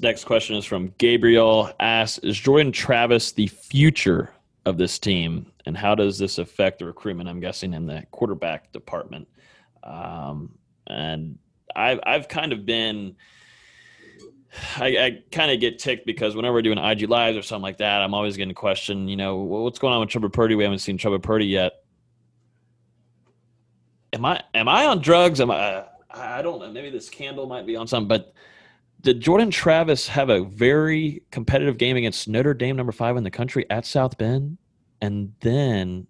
[0.00, 1.72] Next question is from Gabriel.
[1.80, 4.32] Asks, is Jordan Travis the future
[4.64, 7.28] of this team, and how does this affect the recruitment?
[7.28, 9.26] I'm guessing in the quarterback department.
[9.82, 10.56] Um,
[10.86, 11.38] and
[11.74, 13.16] I've I've kind of been.
[14.76, 17.78] I, I kind of get ticked because whenever we're doing IG lives or something like
[17.78, 19.10] that, I'm always getting questioned.
[19.10, 20.54] You know, what's going on with Chubba Purdy?
[20.54, 21.82] We haven't seen Chubba Purdy yet.
[24.12, 25.40] Am I am I on drugs?
[25.40, 25.84] Am I?
[26.10, 26.70] I don't know.
[26.70, 28.32] Maybe this candle might be on something, but
[29.00, 33.30] did Jordan Travis have a very competitive game against Notre Dame, number five in the
[33.30, 34.58] country at South Bend,
[35.00, 36.06] and then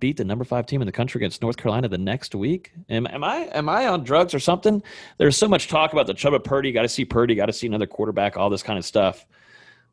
[0.00, 2.72] beat the number five team in the country against North Carolina the next week?
[2.88, 4.82] Am, am I am I on drugs or something?
[5.18, 6.72] There's so much talk about the Chubba Purdy.
[6.72, 7.34] Got to see Purdy.
[7.34, 8.36] Got to see another quarterback.
[8.36, 9.24] All this kind of stuff.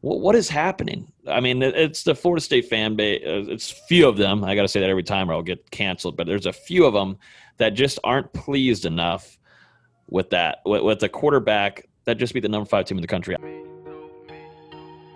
[0.01, 1.11] What, what is happening?
[1.27, 3.21] I mean, it's the Florida State fan base.
[3.25, 4.43] Uh, it's few of them.
[4.43, 6.17] I got to say that every time, or I'll get canceled.
[6.17, 7.17] But there's a few of them
[7.57, 9.37] that just aren't pleased enough
[10.09, 13.35] with that with the quarterback that just beat the number five team in the country.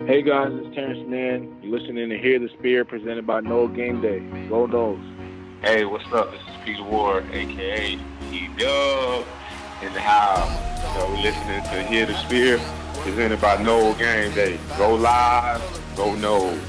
[0.06, 1.56] Hey guys, it's Terrence Nan.
[1.62, 4.20] You're listening to Hear the Spear presented by Nole Game Day.
[4.48, 5.00] Go Noles.
[5.62, 6.30] Hey, what's up?
[6.32, 7.98] This is Peter Ward, aka
[8.30, 9.26] E Dub
[9.80, 10.50] in the house.
[10.92, 12.60] You know, we're listening to Hear the Spear
[13.00, 14.58] presented by Nole Game Day.
[14.76, 15.62] Go live,
[15.96, 16.60] go Noles.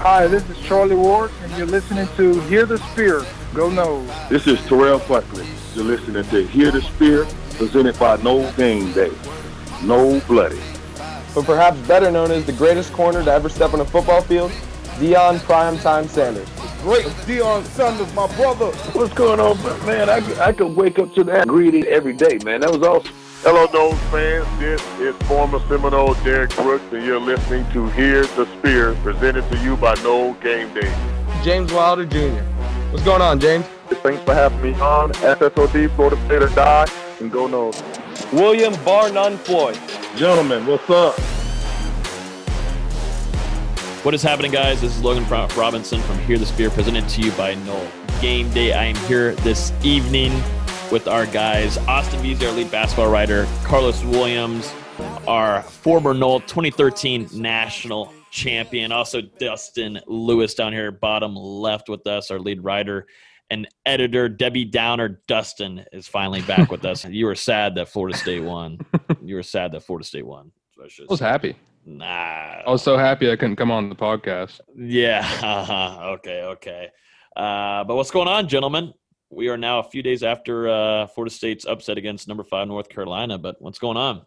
[0.00, 3.24] Hi, this is Charlie Ward, and you're listening to Hear the Spear.
[3.54, 4.28] Go Noles.
[4.28, 5.46] This is Terrell Buckley.
[5.74, 7.26] You're listening to Hear the Spear
[7.60, 9.12] presented by Nole Game Day.
[9.82, 10.58] No Bloody.
[11.34, 14.50] But perhaps better known as the greatest corner to ever step on a football field,
[14.96, 16.48] Deion Primetime Sanders.
[16.80, 18.68] Great Deion Sanders, my brother.
[18.94, 20.08] What's going on, man?
[20.08, 22.62] I, I could wake up to that greeting every day, man.
[22.62, 23.14] That was awesome.
[23.42, 24.46] Hello, Noles fans.
[24.58, 29.58] This is former Seminole Derrick Brooks, and you're listening to Hear the Spear, presented to
[29.58, 30.90] you by Nole Game Day.
[31.44, 32.42] James Wilder Jr.
[32.90, 33.66] What's going on, James?
[34.02, 35.12] Thanks for having me on.
[35.12, 36.86] SSOD, Florida State or Die,
[37.20, 37.82] and go Noles.
[38.32, 39.78] William Bar None Floyd.
[40.16, 41.18] Gentlemen, what's up?
[44.04, 44.80] What is happening, guys?
[44.80, 47.86] This is Logan Robinson from Hear the Spear, presented to you by Nole
[48.20, 48.72] Game Day.
[48.72, 50.32] I am here this evening
[50.90, 54.72] with our guys Austin Veazey, our lead basketball writer, Carlos Williams,
[55.28, 62.30] our former Nole 2013 national champion, also Dustin Lewis down here, bottom left with us,
[62.30, 63.06] our lead writer
[63.50, 67.04] and editor Debbie Downer Dustin is finally back with us.
[67.10, 68.78] You were sad that Florida State won.
[69.22, 70.52] You were sad that Florida State won.
[70.80, 71.56] I, I was happy.
[71.84, 72.04] Nah.
[72.04, 74.60] I was so happy I couldn't come on the podcast.
[74.76, 75.26] Yeah.
[75.42, 76.10] Uh-huh.
[76.12, 76.42] Okay.
[76.42, 76.88] Okay.
[77.36, 78.92] Uh, but what's going on, gentlemen?
[79.30, 82.88] We are now a few days after uh, Florida State's upset against number five North
[82.88, 83.38] Carolina.
[83.38, 84.22] But what's going on?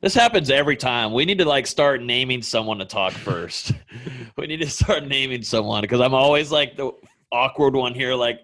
[0.00, 1.12] This happens every time.
[1.12, 3.72] We need to like start naming someone to talk first.
[4.36, 6.92] we need to start naming someone because I'm always like the
[7.32, 8.14] awkward one here.
[8.14, 8.40] Like,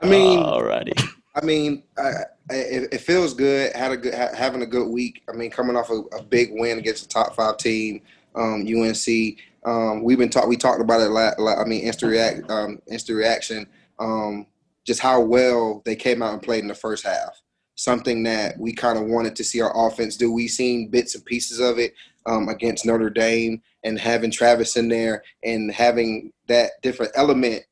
[0.00, 1.08] I mean, alrighty.
[1.34, 2.10] I mean, I,
[2.50, 3.74] it, it, feels good.
[3.74, 5.22] Had a good ha, having a good week.
[5.28, 8.02] I mean, coming off a, a big win against a top five team,
[8.34, 9.38] um, UNC.
[9.64, 10.46] Um, we've been talk.
[10.46, 11.10] We talked about it.
[11.10, 11.58] a lot.
[11.58, 12.50] I mean, instant react.
[12.50, 13.66] Um, instant reaction.
[13.98, 14.46] Um,
[14.84, 17.40] just how well they came out and played in the first half.
[17.74, 20.30] Something that we kind of wanted to see our offense do.
[20.30, 21.94] We seen bits and pieces of it
[22.26, 27.62] um, against Notre Dame, and having Travis in there and having that different element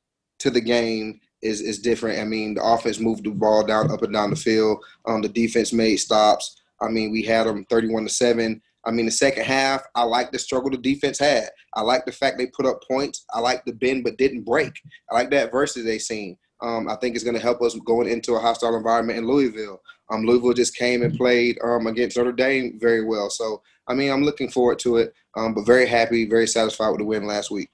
[0.40, 2.20] to the game is is different.
[2.20, 4.84] I mean, the offense moved the ball down up and down the field.
[5.06, 6.60] Um, the defense made stops.
[6.80, 8.60] I mean, we had them 31 to seven.
[8.84, 11.48] I mean, the second half, I like the struggle the defense had.
[11.74, 13.24] I like the fact they put up points.
[13.32, 14.72] I like the bend but didn't break.
[15.10, 16.36] I like that versus they seen.
[16.62, 19.82] Um, I think it's going to help us going into a hostile environment in Louisville.
[20.10, 23.30] Um, Louisville just came and played um, against Notre Dame very well.
[23.30, 26.98] So, I mean, I'm looking forward to it, um, but very happy, very satisfied with
[26.98, 27.70] the win last week.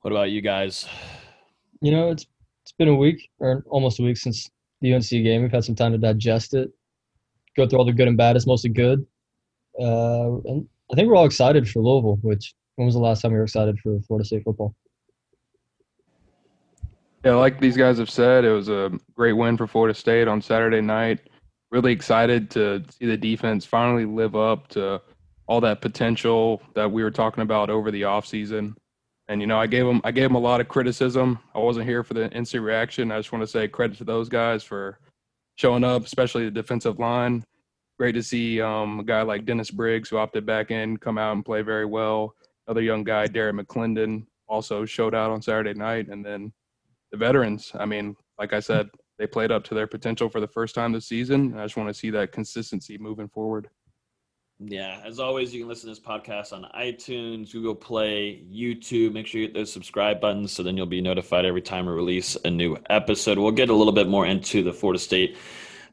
[0.00, 0.88] What about you guys?
[1.80, 2.26] You know, it's
[2.62, 4.50] it's been a week or almost a week since
[4.80, 5.42] the UNC game.
[5.42, 6.70] We've had some time to digest it,
[7.56, 8.36] go through all the good and bad.
[8.36, 9.06] It's mostly good,
[9.80, 12.18] uh, and I think we're all excited for Louisville.
[12.22, 14.74] Which when was the last time we were excited for Florida State football?
[17.24, 20.40] Yeah, like these guys have said, it was a great win for Florida State on
[20.40, 21.28] Saturday night.
[21.70, 25.02] Really excited to see the defense finally live up to
[25.48, 28.74] all that potential that we were talking about over the offseason.
[29.26, 31.38] And you know, I gave them I gave them a lot of criticism.
[31.54, 33.10] I wasn't here for the instant reaction.
[33.10, 34.98] I just want to say credit to those guys for
[35.56, 37.44] showing up, especially the defensive line.
[37.98, 41.32] Great to see um, a guy like Dennis Briggs, who opted back in, come out
[41.32, 42.34] and play very well.
[42.66, 46.08] Another young guy, Derrick McLendon, also showed out on Saturday night.
[46.08, 46.52] And then
[47.10, 48.88] the veterans, I mean, like I said,
[49.18, 51.58] they played up to their potential for the first time this season.
[51.58, 53.68] I just want to see that consistency moving forward.
[54.60, 59.12] Yeah, as always, you can listen to this podcast on iTunes, Google Play, YouTube.
[59.12, 61.92] Make sure you hit those subscribe buttons so then you'll be notified every time we
[61.92, 63.38] release a new episode.
[63.38, 65.36] We'll get a little bit more into the Florida State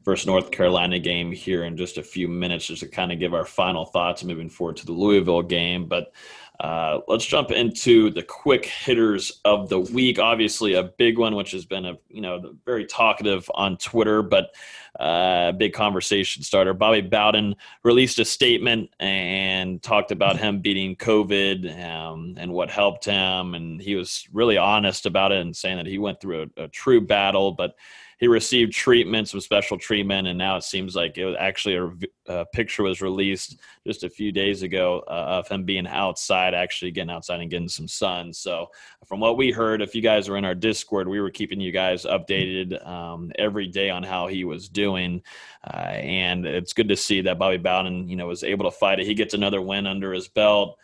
[0.04, 3.34] versus North Carolina game here in just a few minutes, just to kind of give
[3.34, 5.86] our final thoughts moving forward to the Louisville game.
[5.86, 6.12] But
[6.60, 10.18] uh, let's jump into the quick hitters of the week.
[10.18, 14.54] Obviously, a big one, which has been a you know very talkative on Twitter, but
[14.98, 16.72] a uh, big conversation starter.
[16.72, 23.04] Bobby Bowden released a statement and talked about him beating COVID um, and what helped
[23.04, 26.64] him, and he was really honest about it and saying that he went through a,
[26.64, 27.76] a true battle, but
[28.18, 32.32] he received treatment, some special treatment, and now it seems like it was actually a,
[32.32, 36.90] a picture was released just a few days ago uh, of him being outside, actually
[36.90, 38.32] getting outside and getting some sun.
[38.32, 38.68] So,
[39.04, 41.72] from what we heard, if you guys were in our Discord, we were keeping you
[41.72, 45.20] guys updated um, every day on how he was doing,
[45.66, 48.98] uh, and it's good to see that Bobby Bowden, you know, was able to fight
[48.98, 49.06] it.
[49.06, 50.78] He gets another win under his belt.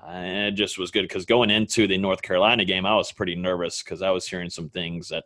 [0.00, 3.10] Uh, and it just was good because going into the North Carolina game, I was
[3.10, 5.24] pretty nervous because I was hearing some things that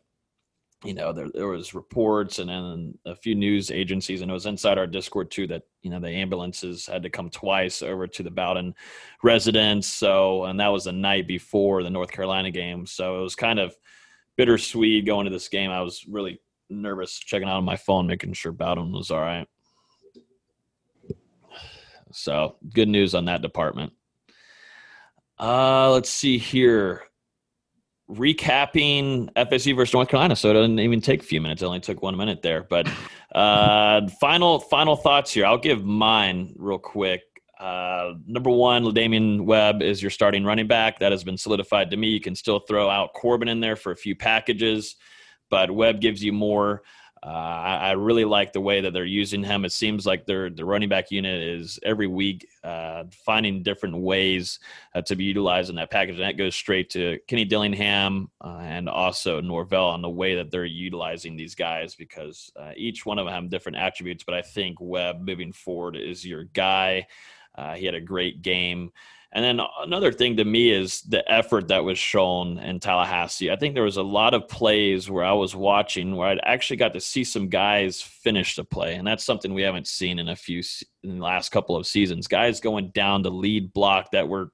[0.85, 4.47] you know there, there was reports and then a few news agencies and it was
[4.47, 8.23] inside our discord too that you know the ambulances had to come twice over to
[8.23, 8.75] the bowden
[9.23, 12.87] residence so and that was the night before the north carolina game.
[12.87, 13.77] So it was kind of
[14.37, 15.71] bittersweet going to this game.
[15.71, 16.41] I was really
[16.71, 19.47] nervous checking out on my phone making sure bowden was all right.
[22.13, 23.93] So good news on that department.
[25.39, 27.05] Uh let's see here
[28.13, 31.63] recapping FSU versus North Carolina, so it doesn't even take a few minutes.
[31.63, 32.63] It only took one minute there.
[32.63, 32.89] But
[33.35, 35.47] uh, final final thoughts here.
[35.47, 37.23] I'll give mine real quick.
[37.59, 40.99] Uh, number one, Damian Webb is your starting running back.
[40.99, 42.09] That has been solidified to me.
[42.09, 44.97] You can still throw out Corbin in there for a few packages,
[45.49, 46.83] but Webb gives you more
[47.25, 49.65] uh, I, I, really like the way that they're using him.
[49.65, 54.59] It seems like their the running back unit is every week uh, finding different ways
[54.95, 58.59] uh, to be utilized in that package, and that goes straight to Kenny Dillingham uh,
[58.63, 63.21] and also Norvell on the way that they're utilizing these guys because uh, each one
[63.21, 64.25] of them have different attributes.
[64.25, 67.07] But I think Webb moving forward is your guy.
[67.77, 68.91] He had a great game.
[69.35, 73.51] And then another thing to me is the effort that was shown in Tallahassee.
[73.51, 76.77] I think there was a lot of plays where I was watching where I'd actually
[76.77, 80.29] got to see some guys finish the play, and that's something we haven't seen in
[80.29, 80.63] a few
[81.03, 82.27] in the last couple of seasons.
[82.27, 84.51] Guys going down to lead block that were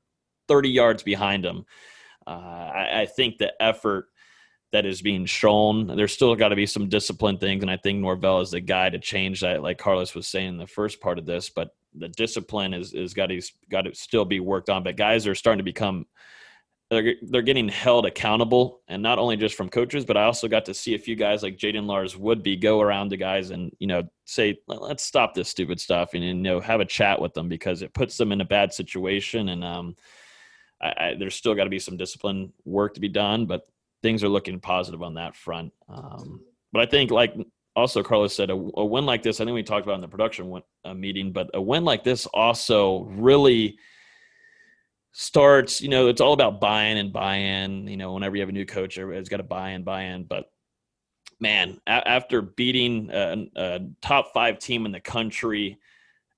[0.47, 1.67] 30 yards behind them.
[2.25, 4.07] Uh, I, I think the effort
[4.73, 5.87] that is being shown.
[5.87, 8.91] There's still got to be some discipline things, and I think Norvell is the guy
[8.91, 11.49] to change that, like Carlos was saying in the first part of this.
[11.49, 14.83] But the discipline is is got to got to still be worked on.
[14.83, 16.07] But guys are starting to become
[16.91, 20.67] they're they're getting held accountable, and not only just from coaches, but I also got
[20.67, 24.03] to see a few guys like Jaden Lars-Woodbey go around to guys and you know
[24.27, 27.81] say let's stop this stupid stuff and, you know have a chat with them because
[27.81, 29.97] it puts them in a bad situation and um.
[30.81, 33.67] I, I, there's still got to be some discipline work to be done, but
[34.03, 35.73] things are looking positive on that front.
[35.89, 36.41] Um,
[36.73, 37.35] but I think, like
[37.75, 40.09] also Carlos said, a, a, win like this, I think we talked about in the
[40.09, 43.79] production win, uh, meeting, but a win like this also really
[45.13, 47.89] starts, you know, it's all about buy-in and buy-in.
[47.89, 50.25] You know, whenever you have a new coach, everybody's got to buy in, buy in.
[50.25, 50.51] But
[51.41, 55.79] man, a- after beating a, a, top five team in the country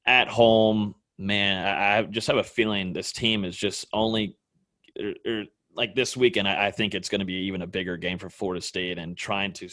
[0.07, 4.37] at home, man, I, I just have a feeling this team is just only.
[5.81, 8.29] Like this weekend, I, I think it's going to be even a bigger game for
[8.29, 9.69] Florida State and trying to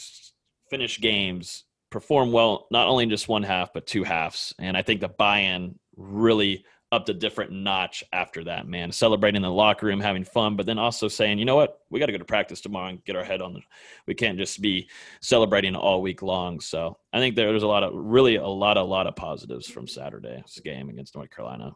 [0.70, 4.54] finish games, perform well, not only in just one half, but two halves.
[4.58, 8.90] And I think the buy in really upped a different notch after that, man.
[8.90, 12.00] Celebrating in the locker room, having fun, but then also saying, you know what, we
[12.00, 13.60] got to go to practice tomorrow and get our head on the.
[14.06, 14.88] We can't just be
[15.20, 16.58] celebrating all week long.
[16.60, 19.86] So I think there's a lot of really a lot, a lot of positives from
[19.86, 21.72] Saturday's game against North Carolina.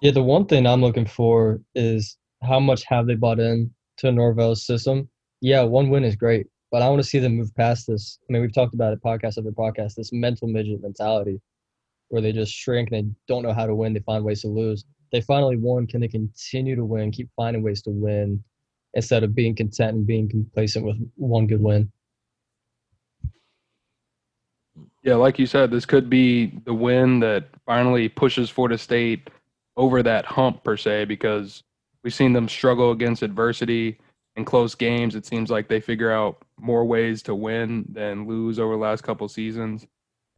[0.00, 4.12] Yeah, the one thing I'm looking for is how much have they bought in to
[4.12, 5.08] Norvell's system?
[5.40, 8.18] Yeah, one win is great, but I want to see them move past this.
[8.28, 11.40] I mean, we've talked about it podcast after podcast, this mental midget mentality
[12.08, 13.92] where they just shrink and they don't know how to win.
[13.94, 14.84] They find ways to lose.
[15.12, 15.86] They finally won.
[15.86, 18.42] Can they continue to win, keep finding ways to win
[18.94, 21.90] instead of being content and being complacent with one good win?
[25.02, 29.30] Yeah, like you said, this could be the win that finally pushes Florida State
[29.76, 31.62] over that hump per se, because
[32.02, 33.98] we've seen them struggle against adversity
[34.36, 35.14] in close games.
[35.14, 39.02] It seems like they figure out more ways to win than lose over the last
[39.02, 39.86] couple seasons.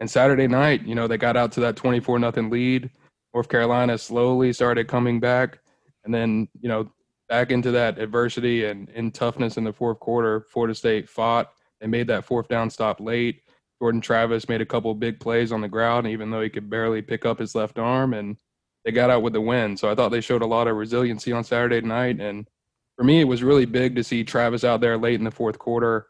[0.00, 2.90] And Saturday night, you know, they got out to that 24 nothing lead.
[3.34, 5.58] North Carolina slowly started coming back.
[6.04, 6.90] And then, you know,
[7.28, 11.52] back into that adversity and in toughness in the fourth quarter, Florida State fought.
[11.80, 13.42] They made that fourth down stop late.
[13.80, 17.02] Jordan Travis made a couple big plays on the ground, even though he could barely
[17.02, 18.36] pick up his left arm, and
[18.84, 19.76] they got out with the win.
[19.76, 22.20] So I thought they showed a lot of resiliency on Saturday night.
[22.20, 22.48] And
[22.96, 25.58] for me, it was really big to see Travis out there late in the fourth
[25.58, 26.06] quarter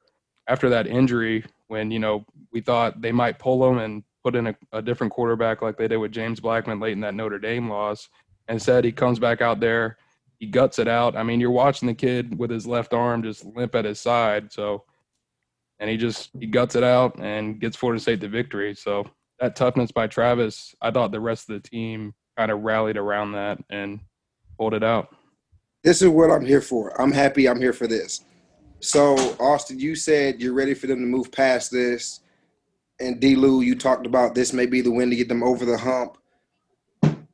[0.49, 4.49] after that injury when you know we thought they might pull him and put in
[4.49, 7.69] a, a different quarterback like they did with James Blackman late in that Notre Dame
[7.69, 8.09] loss.
[8.49, 9.97] Instead, he comes back out there,
[10.39, 11.17] he guts it out.
[11.17, 14.53] I mean, you're watching the kid with his left arm just limp at his side,
[14.53, 14.85] so
[15.79, 18.75] and he just he guts it out and gets Florida State the victory.
[18.75, 19.09] So
[19.41, 23.33] that toughness by Travis, I thought the rest of the team kind of rallied around
[23.33, 24.01] that and
[24.59, 25.15] pulled it out.
[25.85, 27.01] This is what I'm here for.
[27.01, 28.25] I'm happy I'm here for this.
[28.81, 32.21] So, Austin, you said you're ready for them to move past this.
[33.01, 33.35] And D.
[33.35, 36.19] Lou, you talked about this may be the win to get them over the hump.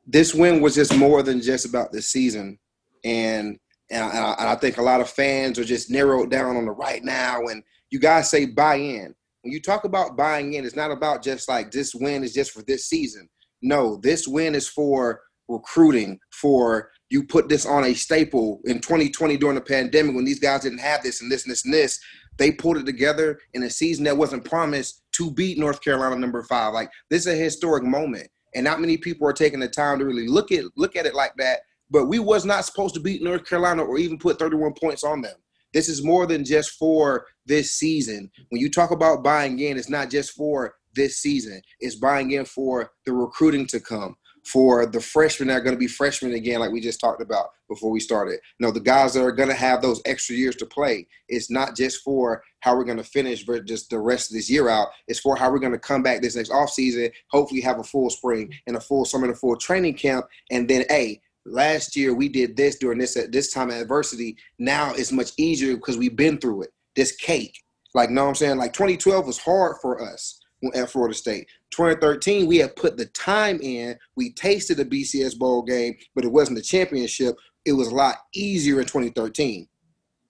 [0.07, 2.57] This win was just more than just about this season.
[3.03, 3.59] And
[3.91, 6.71] and I, and I think a lot of fans are just narrowed down on the
[6.71, 7.41] right now.
[7.47, 9.15] And you guys say buy in.
[9.41, 12.51] When you talk about buying in, it's not about just like this win is just
[12.51, 13.27] for this season.
[13.61, 19.37] No, this win is for recruiting, for you put this on a staple in 2020
[19.37, 21.99] during the pandemic when these guys didn't have this and this and this and this.
[22.37, 26.43] They pulled it together in a season that wasn't promised to beat North Carolina number
[26.43, 26.73] five.
[26.73, 30.05] Like this is a historic moment, and not many people are taking the time to
[30.05, 31.61] really look at look at it like that.
[31.89, 35.21] But we was not supposed to beat North Carolina or even put 31 points on
[35.21, 35.35] them.
[35.73, 38.31] This is more than just for this season.
[38.49, 41.61] When you talk about buying in, it's not just for this season.
[41.79, 44.15] It's buying in for the recruiting to come,
[44.45, 47.47] for the freshmen that are going to be freshmen again, like we just talked about
[47.67, 48.39] before we started.
[48.59, 51.07] Know, the guys that are going to have those extra years to play.
[51.27, 54.49] It's not just for how we're going to finish, but just the rest of this
[54.49, 54.89] year out.
[55.07, 58.09] It's for how we're going to come back this next offseason, hopefully have a full
[58.09, 60.25] spring and a full summer and a full training camp.
[60.51, 64.37] And then, a last year we did this during this at this time of adversity.
[64.57, 66.69] Now it's much easier because we've been through it.
[66.95, 67.57] This cake.
[67.95, 68.57] Like, know what I'm saying?
[68.57, 70.38] Like 2012 was hard for us
[70.73, 71.47] at Florida State.
[71.71, 73.97] 2013, we had put the time in.
[74.15, 77.35] We tasted the BCS bowl game, but it wasn't the championship.
[77.65, 79.67] It was a lot easier in 2013.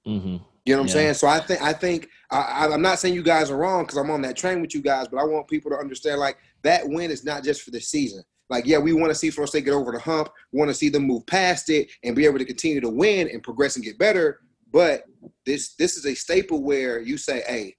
[0.08, 0.38] Mm-hmm.
[0.66, 1.14] You know what I'm saying?
[1.16, 4.12] So I think I think I, I'm not saying you guys are wrong because I'm
[4.12, 7.10] on that train with you guys, but I want people to understand like that win
[7.10, 8.24] is not just for the season.
[8.50, 10.30] Like, yeah, we want to see Florida State get over the hump.
[10.52, 13.30] We want to see them move past it and be able to continue to win
[13.32, 14.42] and progress and get better.
[14.72, 15.04] But
[15.46, 17.76] this this is a staple where you say, hey,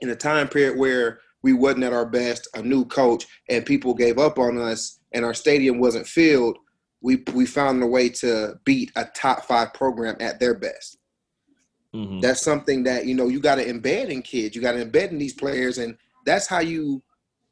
[0.00, 3.94] in a time period where we wasn't at our best, a new coach, and people
[3.94, 6.58] gave up on us, and our stadium wasn't filled,
[7.00, 10.98] we we found a way to beat a top five program at their best.
[11.94, 12.20] Mm-hmm.
[12.20, 14.54] That's something that you know you got to embed in kids.
[14.54, 17.02] You got to embed in these players, and that's how you.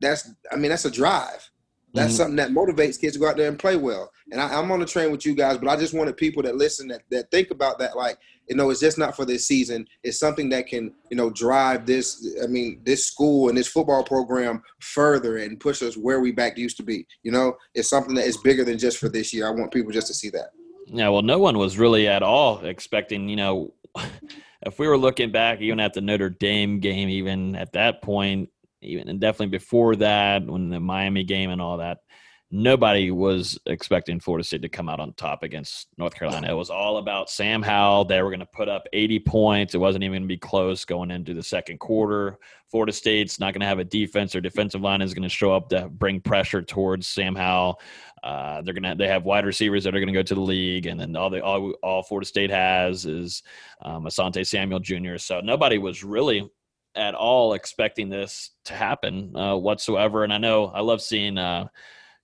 [0.01, 1.49] That's I mean that's a drive.
[1.95, 2.17] That's Mhm.
[2.17, 4.13] something that motivates kids to go out there and play well.
[4.31, 6.57] And I, I'm on the train with you guys, but I just wanted people that
[6.57, 9.87] listen that, that think about that, like, you know, it's just not for this season.
[10.03, 14.05] It's something that can, you know, drive this, I mean, this school and this football
[14.05, 17.07] program further and push us where we back used to be.
[17.23, 19.47] You know, it's something that is bigger than just for this year.
[19.47, 20.51] I want people just to see that.
[20.87, 23.75] Yeah, well, no one was really at all expecting, you know,
[24.63, 28.49] if we were looking back even at the Notre Dame game, even at that point,
[28.83, 31.99] even and definitely before that, when the Miami game and all that,
[32.51, 36.51] nobody was expecting Florida State to come out on top against North Carolina.
[36.51, 38.05] It was all about Sam Howell.
[38.05, 39.75] They were going to put up 80 points.
[39.75, 42.39] It wasn't even going to be close going into the second quarter.
[42.71, 44.33] Florida State's not going to have a defense.
[44.33, 47.81] Their defensive line is going to show up to bring pressure towards Sam Howell.
[48.23, 50.99] Uh, they're gonna they have wide receivers that are gonna go to the league, and
[50.99, 53.45] then all the all, all Florida State has is
[53.83, 55.17] um, Asante Samuel Jr.
[55.19, 56.51] So nobody was really
[56.97, 60.25] at all expecting this to happen uh, whatsoever.
[60.25, 61.69] And I know I love seeing uh,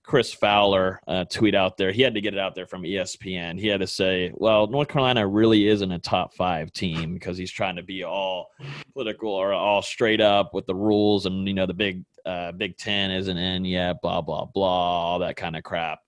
[0.03, 1.91] Chris Fowler uh, tweet out there.
[1.91, 3.59] He had to get it out there from ESPN.
[3.59, 7.51] He had to say, "Well, North Carolina really isn't a top five team because he's
[7.51, 8.51] trying to be all
[8.93, 12.77] political or all straight up with the rules, and you know the big uh, Big
[12.77, 14.01] Ten isn't in yet.
[14.01, 15.99] Blah blah blah, all that kind of crap."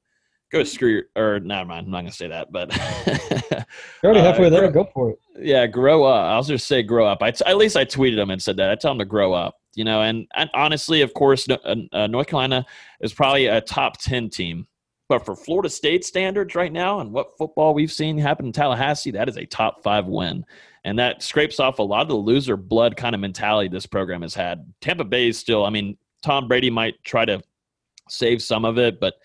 [0.52, 1.86] Go screw your, or never mind.
[1.88, 2.72] I'm not gonna say that, but
[4.04, 4.70] You're already Uh, halfway there.
[4.72, 5.20] grow- Go for it.
[5.40, 6.26] yeah, grow up.
[6.26, 7.22] I'll just say grow up.
[7.22, 8.70] I t- at least I tweeted him and said that.
[8.70, 10.02] I tell him to grow up, you know.
[10.02, 12.66] And, and honestly, of course, no- uh, uh, North Carolina
[13.02, 14.68] is probably a top ten team,
[15.10, 19.12] but for Florida State standards right now and what football we've seen happen in Tallahassee,
[19.12, 20.46] that is a top five win,
[20.86, 24.22] and that scrapes off a lot of the loser blood kind of mentality this program
[24.22, 24.72] has had.
[24.80, 25.66] Tampa Bay is still.
[25.66, 27.42] I mean, Tom Brady might try to
[28.10, 29.16] save some of it, but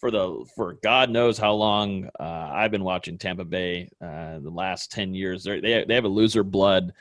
[0.00, 4.50] for the for God knows how long uh, I've been watching Tampa Bay uh, the
[4.50, 5.44] last ten years.
[5.44, 6.94] They're, they they have a loser blood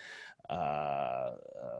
[0.49, 1.35] uh, uh,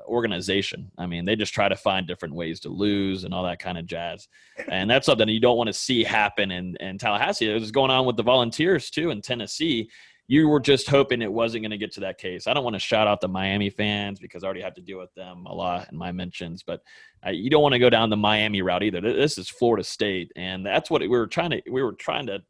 [0.08, 0.90] organization.
[0.98, 3.78] I mean, they just try to find different ways to lose and all that kind
[3.78, 4.30] of jazz.
[4.70, 7.52] And that's something you don't want to see happen in in Tallahassee.
[7.52, 9.90] It was going on with the Volunteers too in Tennessee.
[10.32, 12.46] You were just hoping it wasn't going to get to that case.
[12.46, 15.00] I don't want to shout out the Miami fans because I already have to deal
[15.00, 16.84] with them a lot in my mentions, but
[17.26, 19.02] uh, you don't want to go down the Miami route either.
[19.02, 21.62] This is Florida State, and that's what we were trying to.
[21.72, 22.44] We were trying to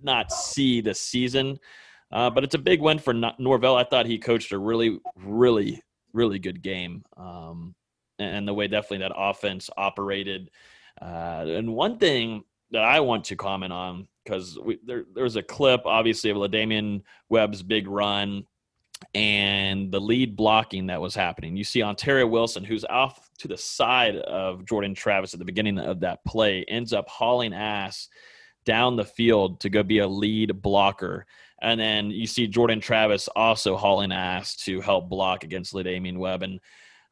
[0.00, 1.58] not see this season,
[2.12, 3.74] uh, but it's a big win for Norvell.
[3.74, 7.04] I thought he coached a really, really, really good game.
[7.16, 7.74] Um,
[8.20, 10.50] and the way definitely that offense operated.
[11.02, 15.42] Uh, and one thing that I want to comment on because there there was a
[15.42, 18.44] clip obviously of LaDamian Webb's big run
[19.14, 21.56] and the lead blocking that was happening.
[21.56, 25.78] You see Ontario Wilson, who's off to the side of Jordan Travis at the beginning
[25.78, 28.08] of that play, ends up hauling ass
[28.64, 31.26] down the field to go be a lead blocker.
[31.60, 36.42] And then you see Jordan Travis also hauling ass to help block against LaDamian Webb.
[36.42, 36.60] And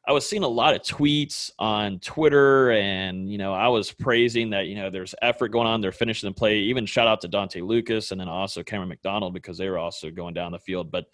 [0.07, 4.51] I was seeing a lot of tweets on Twitter, and you know, I was praising
[4.51, 5.81] that you know there's effort going on.
[5.81, 6.59] They're finishing the play.
[6.59, 10.11] Even shout out to Dontae Lucas, and then also Camren McDonald because they were also
[10.11, 10.91] going down the field.
[10.91, 11.05] But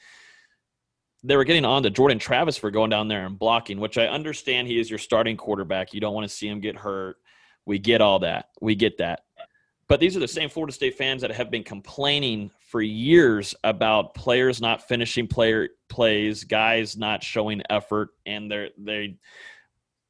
[1.23, 4.07] they were getting on to Jordan Travis for going down there and blocking, which I
[4.07, 5.93] understand he is your starting quarterback.
[5.93, 7.17] You don't want to see him get hurt.
[7.65, 8.47] We get all that.
[8.59, 9.21] We get that.
[9.87, 14.13] But these are the same Florida State fans that have been complaining for years about
[14.15, 19.17] players not finishing player plays, guys not showing effort, and they they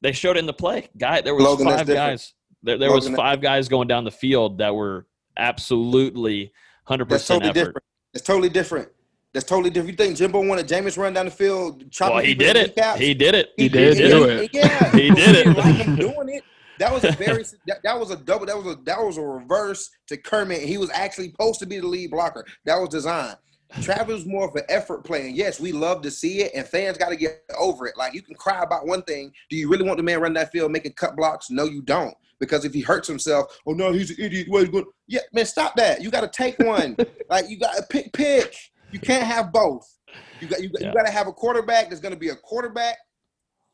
[0.00, 0.88] they showed in the play.
[0.96, 2.34] Guy, there was Logan, five guys.
[2.62, 6.52] There, there Logan, was five guys going down the field that were absolutely
[6.84, 7.54] hundred percent effort.
[7.54, 7.84] Different.
[8.14, 8.88] It's totally different.
[9.32, 9.98] That's totally different.
[9.98, 11.84] You think Jimbo wanted Jameis run down the field?
[12.00, 12.98] Well, he did, he did it.
[12.98, 13.48] He did it.
[13.56, 14.50] He, did, do it.
[14.52, 15.56] Yeah, he did it.
[15.56, 16.44] Like him doing it.
[16.82, 18.44] That was a very that, that, was a double.
[18.44, 20.62] That was a that was a reverse to Kermit.
[20.62, 22.44] He was actually supposed to be the lead blocker.
[22.64, 23.36] That was designed.
[23.80, 26.66] Travis was more of an effort play, and yes, we love to see it, and
[26.66, 27.96] fans got to get over it.
[27.96, 29.32] Like you can cry about one thing.
[29.48, 31.50] Do you really want the man run that field making cut blocks?
[31.50, 32.14] No, you don't.
[32.40, 34.48] Because if he hurts himself, oh no, he's an idiot.
[34.50, 34.84] What going?
[35.06, 36.02] Yeah, man, stop that.
[36.02, 36.96] You got to take one.
[37.30, 38.56] like you got to pick pick.
[38.90, 39.88] You can't have both.
[40.40, 40.88] You got you, yeah.
[40.88, 42.98] you got to have a quarterback that's going to be a quarterback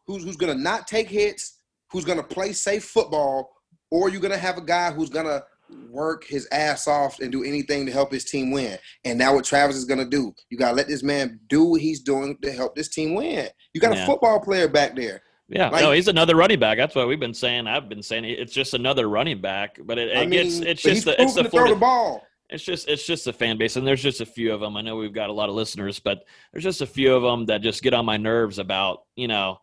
[0.06, 1.57] who's who's going to not take hits,
[1.90, 3.50] who's going to play safe football,
[3.90, 5.44] or you're going to have a guy who's going to
[5.90, 8.78] work his ass off and do anything to help his team win.
[9.04, 11.64] And now what Travis is going to do, you got to let this man do
[11.64, 13.48] what he's doing to help this team win.
[13.74, 14.02] You got yeah.
[14.02, 15.22] a football player back there.
[15.48, 16.76] Yeah, like, no, he's another running back.
[16.76, 17.66] That's what we've been saying.
[17.66, 20.82] I've been saying it's just another running back, but it, it I mean, gets it's
[20.82, 22.26] just the it's the, Florida, the ball.
[22.50, 24.76] It's just it's just a fan base, and there's just a few of them.
[24.76, 27.46] I know we've got a lot of listeners, but there's just a few of them
[27.46, 29.58] that just get on my nerves about you know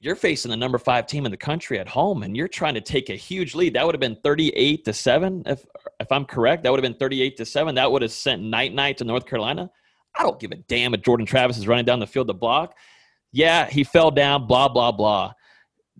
[0.00, 2.80] you're facing the number five team in the country at home, and you're trying to
[2.80, 3.74] take a huge lead.
[3.74, 5.64] That would have been 38 to seven, if
[6.00, 6.62] if I'm correct.
[6.62, 7.74] That would have been 38 to seven.
[7.74, 9.70] That would have sent night night to North Carolina.
[10.18, 12.74] I don't give a damn if Jordan Travis is running down the field to block.
[13.30, 14.46] Yeah, he fell down.
[14.46, 15.32] Blah blah blah.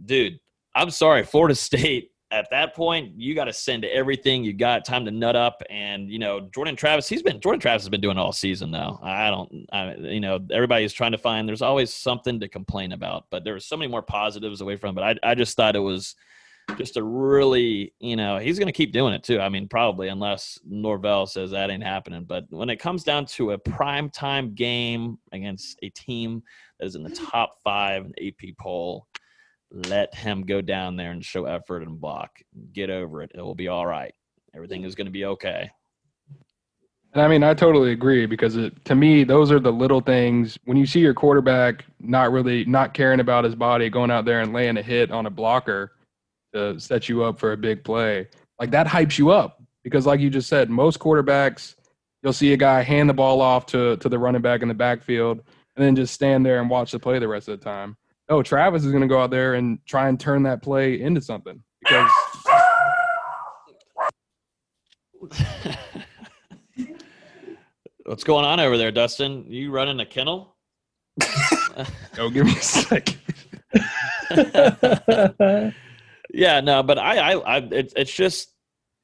[0.03, 0.41] Dude,
[0.75, 4.85] I'm sorry, Florida State at that point, you got to send everything you got.
[4.85, 7.09] Time to nut up, and you know Jordan Travis.
[7.09, 8.99] He's been Jordan Travis has been doing all season though.
[9.03, 11.49] I don't, I, you know, everybody's trying to find.
[11.49, 14.95] There's always something to complain about, but there so many more positives away from.
[14.95, 16.15] But I, I just thought it was
[16.77, 19.41] just a really, you know, he's going to keep doing it too.
[19.41, 22.25] I mean, probably unless Norvell says that ain't happening.
[22.25, 26.43] But when it comes down to a prime time game against a team
[26.79, 29.07] that is in the top five in the AP poll
[29.73, 32.31] let him go down there and show effort and block.
[32.73, 33.31] Get over it.
[33.35, 34.13] It will be all right.
[34.55, 35.71] Everything is going to be okay.
[37.13, 40.59] And I mean, I totally agree because it, to me, those are the little things.
[40.65, 44.41] When you see your quarterback not really not caring about his body, going out there
[44.41, 45.93] and laying a hit on a blocker
[46.53, 48.29] to set you up for a big play,
[48.61, 49.63] like that hypes you up.
[49.83, 51.75] Because, like you just said, most quarterbacks,
[52.23, 54.75] you'll see a guy hand the ball off to to the running back in the
[54.75, 55.43] backfield
[55.77, 57.97] and then just stand there and watch the play the rest of the time
[58.31, 61.21] oh, Travis is going to go out there and try and turn that play into
[61.21, 62.11] something because.
[68.07, 69.45] What's going on over there, Dustin?
[69.49, 70.57] You running a kennel?
[72.15, 73.19] Go give me a second.
[76.33, 78.53] yeah, no, but I, I, I it, it's just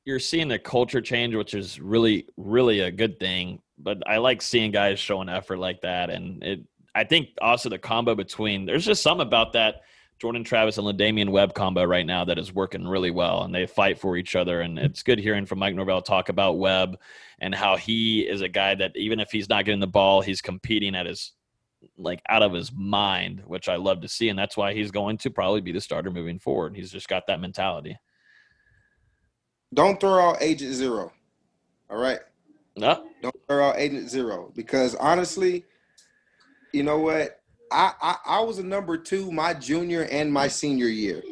[0.04, 3.60] you're seeing the culture change, which is really, really a good thing.
[3.78, 6.64] But I like seeing guys showing effort like that, and it
[6.96, 9.82] I think also the combo between there's just some about that
[10.18, 13.66] Jordan Travis and LaDamian Webb combo right now that is working really well, and they
[13.66, 14.62] fight for each other.
[14.62, 14.86] And mm-hmm.
[14.86, 16.98] it's good hearing from Mike Norvell talk about Webb
[17.38, 20.40] and how he is a guy that even if he's not getting the ball, he's
[20.40, 21.32] competing at his
[21.98, 25.18] like out of his mind, which I love to see, and that's why he's going
[25.18, 26.74] to probably be the starter moving forward.
[26.74, 27.98] He's just got that mentality.
[29.74, 31.12] Don't throw out Agent Zero.
[31.90, 32.20] All right.
[32.74, 33.06] No.
[33.20, 35.64] Don't throw out Agent Zero because honestly
[36.76, 37.40] you know what?
[37.72, 41.22] I, I, I was a number two my junior and my senior year.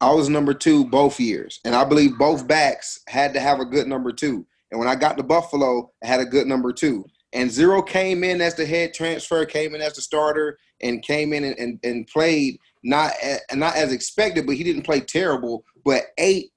[0.00, 3.64] I was number two both years, and I believe both backs had to have a
[3.64, 4.46] good number two.
[4.70, 7.06] And when I got to Buffalo, I had a good number two.
[7.32, 11.32] And Zero came in as the head transfer, came in as the starter, and came
[11.32, 13.12] in and, and, and played not
[13.52, 15.64] not as expected, but he didn't play terrible.
[15.84, 16.50] But eight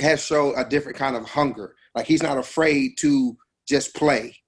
[0.00, 1.74] has showed a different kind of hunger.
[1.94, 4.38] Like he's not afraid to just play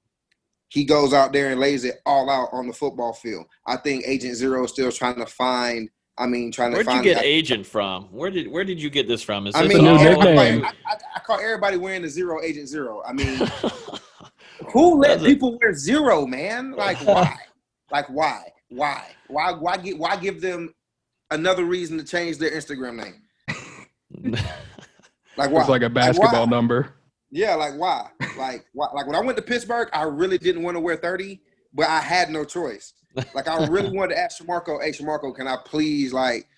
[0.71, 3.45] he goes out there and lays it all out on the football field.
[3.67, 6.87] I think Agent Zero is still trying to find I mean, trying to find.
[6.87, 8.05] Where'd you get I, agent from?
[8.13, 9.47] Where did where did you get this from?
[9.47, 10.65] Is I this mean, an new all- nickname.
[10.65, 13.03] I, I, I call everybody wearing the zero agent zero.
[13.07, 13.37] I mean,
[14.73, 16.73] who let Does it- people wear zero, man?
[16.73, 17.35] Like why?
[17.91, 18.53] like why?
[18.69, 19.07] Why?
[19.29, 19.53] Why?
[19.53, 19.99] Why get?
[19.99, 20.75] Why give them
[21.31, 24.37] another reason to change their Instagram name?
[25.37, 25.61] Like why?
[25.61, 25.89] It's like a why?
[25.89, 26.93] basketball number.
[27.31, 28.11] Yeah, like why?
[28.37, 28.89] Like why?
[28.93, 31.41] Like when I went to Pittsburgh, I really didn't want to wear 30,
[31.73, 32.95] but I had no choice.
[33.35, 36.49] Like I really wanted to ask Shamarko, hey Shamarko, can I please like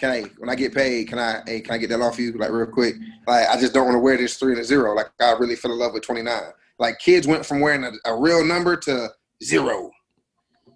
[0.00, 2.32] can I when I get paid, can I hey, can I get that off you
[2.32, 2.96] like real quick?
[3.26, 4.94] Like I just don't want to wear this three and a zero.
[4.94, 6.32] Like I really fell in love with 29.
[6.78, 9.08] Like kids went from wearing a, a real number to
[9.44, 9.90] zero.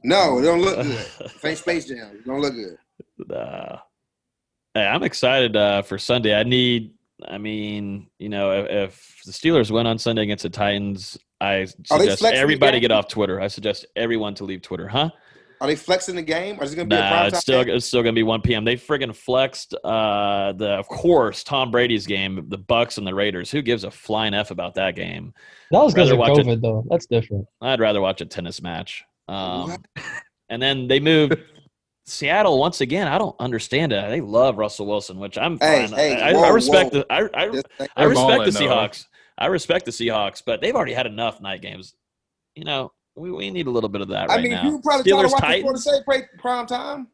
[0.04, 1.06] No, it don't look good.
[1.44, 3.34] Ain't Space Jam, it don't look good.
[3.34, 3.78] Uh,
[4.74, 6.38] hey, I'm excited uh, for Sunday.
[6.38, 6.92] I need.
[7.26, 11.66] I mean, you know, if, if the Steelers win on Sunday against the Titans, I
[11.84, 13.40] suggest everybody get off Twitter.
[13.40, 15.10] I suggest everyone to leave Twitter, huh?
[15.60, 16.58] Are they flexing the game?
[16.60, 17.76] Or is it gonna be a Nah, prime it's still game?
[17.76, 18.64] it's still gonna be 1 p.m.
[18.64, 23.50] They friggin' flexed uh, the of course Tom Brady's game, the Bucs and the Raiders.
[23.50, 25.32] Who gives a flying f about that game?
[25.70, 26.84] That was because Rather of watch it- COVID, though.
[26.90, 27.46] That's different.
[27.62, 29.04] I'd rather watch a tennis match.
[29.28, 29.76] Um,
[30.50, 31.34] and then they moved
[32.06, 33.08] Seattle once again.
[33.08, 34.08] I don't understand it.
[34.10, 35.96] They love Russell Wilson, which I'm Hey, fine.
[35.96, 37.00] hey, I, I whoa, respect whoa.
[37.00, 37.42] the I, I,
[37.96, 38.60] I respect balling, the though.
[38.60, 39.06] Seahawks.
[39.38, 41.94] I respect the Seahawks, but they've already had enough night games.
[42.54, 44.64] You know, we, we need a little bit of that I right mean, now.
[44.64, 45.82] you probably trying Steelers to watch the Florida Titans.
[45.82, 47.08] State prime time.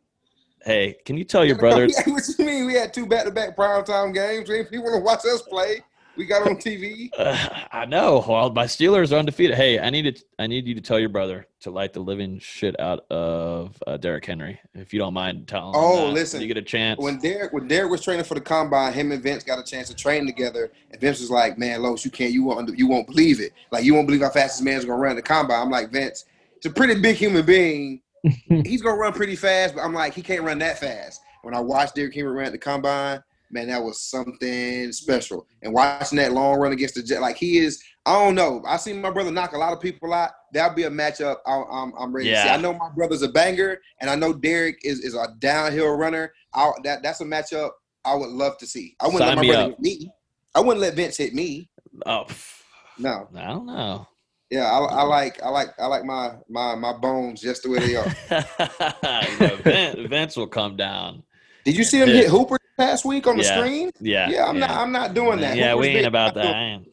[0.62, 1.88] Hey, can you tell your brother?
[2.06, 2.66] what you mean?
[2.66, 4.50] We had two back-to-back primetime games.
[4.50, 5.82] If you want to watch us play,
[6.20, 7.08] we got on TV.
[7.16, 8.22] Uh, I know.
[8.28, 9.56] Well, my Steelers are undefeated.
[9.56, 10.24] Hey, I need to.
[10.38, 13.96] I need you to tell your brother to light the living shit out of uh,
[13.96, 15.72] Derrick Henry, if you don't mind telling.
[15.74, 16.12] Oh, that.
[16.12, 16.42] listen.
[16.42, 17.00] You get a chance.
[17.00, 19.88] When Derrick when Derrick was training for the combine, him and Vince got a chance
[19.88, 23.06] to train together, and Vince was like, "Man, Los, you can't, you won't, you won't
[23.06, 23.52] believe it.
[23.70, 26.26] Like you won't believe how fast this man's gonna run the combine." I'm like, Vince,
[26.54, 28.02] it's a pretty big human being.
[28.66, 31.22] He's gonna run pretty fast, but I'm like, he can't run that fast.
[31.40, 35.46] When I watched Derrick Henry run at the combine, man, that was something special.
[35.62, 38.62] And watching that long run against the Jet, like he is, I don't know.
[38.66, 40.30] I seen my brother knock a lot of people out.
[40.52, 42.48] That'll be a matchup I, I'm, I'm ready to see.
[42.48, 46.32] I know my brother's a banger, and I know Derrick is, is a downhill runner.
[46.54, 47.70] I, that that's a matchup
[48.04, 48.96] I would love to see.
[49.00, 49.70] I wouldn't Sign let my me brother up.
[49.70, 50.12] hit me.
[50.54, 51.68] I wouldn't let Vince hit me.
[52.06, 52.26] oh,
[52.98, 53.28] No.
[53.36, 54.06] I don't know.
[54.50, 57.78] Yeah, I, I like I like I like my my my bones just the way
[57.78, 59.56] they are.
[59.62, 61.22] Vince, Vince will come down.
[61.64, 62.14] Did you see him Yeah.
[62.16, 63.58] hit Hooper last week on the Yeah.
[63.58, 63.90] screen?
[64.00, 64.28] Yeah.
[64.30, 65.56] Yeah, I'm not I'm not doing that.
[65.56, 66.04] Yeah, we ain't big.
[66.06, 66.56] about that.
[66.56, 66.88] I ain't,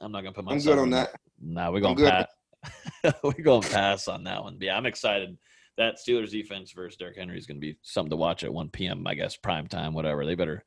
[0.00, 0.62] I'm not gonna put myself.
[0.62, 1.14] I'm good on that.
[1.40, 3.14] Nah, we're gonna pass.
[3.22, 4.56] we're gonna pass on that one.
[4.60, 5.36] Yeah, I'm excited.
[5.76, 9.06] That Steelers defense versus Derrick Henry is gonna be something to watch at 1 p.m.
[9.06, 10.24] I guess prime time, whatever.
[10.24, 10.64] They better,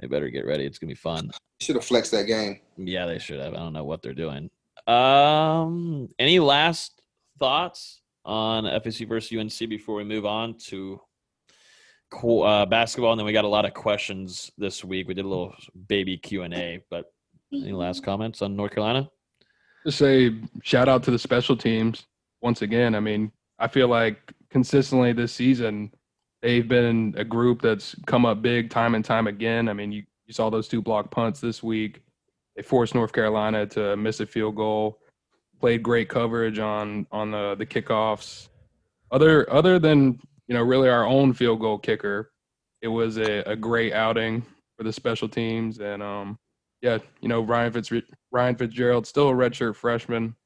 [0.00, 0.66] they better get ready.
[0.66, 1.30] It's gonna be fun.
[1.60, 2.60] Should have flexed that game.
[2.76, 3.54] Yeah, they should have.
[3.54, 4.50] I don't know what they're doing.
[4.86, 7.00] Um, any last
[7.38, 11.00] thoughts on FSU versus UNC before we move on to
[12.10, 13.12] cool, uh, basketball?
[13.12, 15.08] And then we got a lot of questions this week.
[15.08, 15.54] We did a little
[15.88, 17.12] baby Q and A, but
[17.52, 19.08] any last comments on North Carolina?
[19.84, 22.06] Just say shout out to the special teams
[22.42, 22.94] once again.
[22.94, 25.92] I mean, I feel like consistently this season
[26.42, 29.68] they've been a group that's come up big time and time again.
[29.68, 32.02] I mean, you, you saw those two block punts this week.
[32.54, 34.98] They forced North Carolina to miss a field goal.
[35.60, 38.48] Played great coverage on on the the kickoffs.
[39.10, 42.32] Other other than you know really our own field goal kicker,
[42.82, 44.44] it was a, a great outing
[44.76, 46.38] for the special teams and um
[46.82, 47.90] yeah you know Ryan Fitz
[48.30, 50.36] Ryan Fitzgerald still a redshirt freshman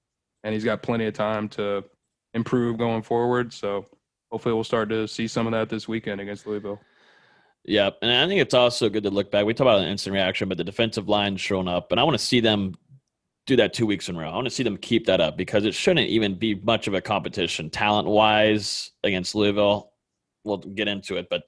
[0.45, 1.85] and he's got plenty of time to
[2.35, 3.53] improve going forward.
[3.53, 3.87] So
[4.31, 6.81] hopefully we'll start to see some of that this weekend against Louisville.
[7.65, 9.45] Yeah, and I think it's also good to look back.
[9.45, 12.19] We talk about an instant reaction, but the defensive line showing up, and I want
[12.19, 12.75] to see them
[13.47, 14.31] do that two weeks in a row.
[14.31, 16.95] I want to see them keep that up because it shouldn't even be much of
[16.95, 19.90] a competition talent wise against Louisville.
[20.45, 21.43] We'll get into it, but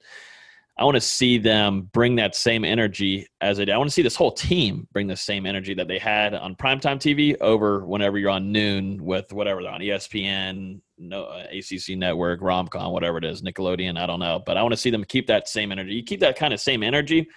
[0.77, 3.73] I want to see them bring that same energy as they did.
[3.73, 6.55] I want to see this whole team bring the same energy that they had on
[6.55, 11.95] primetime TV over whenever you're on noon with whatever they're on ESPN, no uh, ACC
[11.95, 13.99] network, Romcom, whatever it is, Nickelodeon.
[13.99, 15.93] I don't know, but I want to see them keep that same energy.
[15.93, 17.29] You keep that kind of same energy.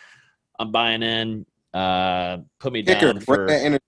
[0.59, 1.45] I'm buying in.
[1.75, 3.47] Uh, put me Kicker, down for.
[3.47, 3.85] that energy.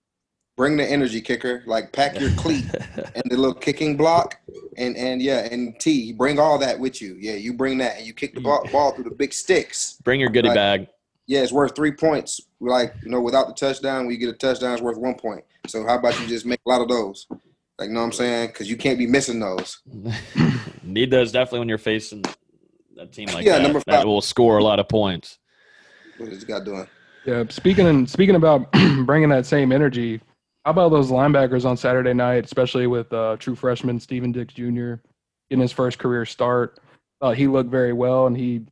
[0.59, 1.63] Bring the energy, kicker.
[1.67, 2.65] Like pack your cleat
[3.15, 4.41] and the little kicking block,
[4.77, 6.13] and and yeah, and T.
[6.13, 7.17] Bring all that with you.
[7.19, 8.45] Yeah, you bring that, and you kick the mm.
[8.45, 10.01] ball, ball through the big sticks.
[10.03, 10.89] Bring your goodie Like, bag.
[11.29, 12.41] Yeah, it's worth three points.
[12.59, 15.45] Like you know, without the touchdown, when you get a touchdown, it's worth one point.
[15.69, 17.29] So how about you just make a lot of those?
[17.79, 18.49] Like, you know what I'm saying?
[18.49, 19.79] Because you can't be missing those.
[20.83, 22.25] Need those definitely when you're facing
[22.99, 24.05] a team like Yeah, that number that five.
[24.05, 25.39] will score a lot of points.
[26.17, 26.89] What is this guy doing?
[27.25, 28.73] Yeah, speaking and speaking about
[29.07, 30.21] bringing that same energy,
[30.69, 34.97] how about those linebackers on Saturday night, especially with uh, true freshman Stephen Dix Jr.
[35.49, 36.79] getting his first career start?
[37.23, 38.67] Uh, he looked very well, and he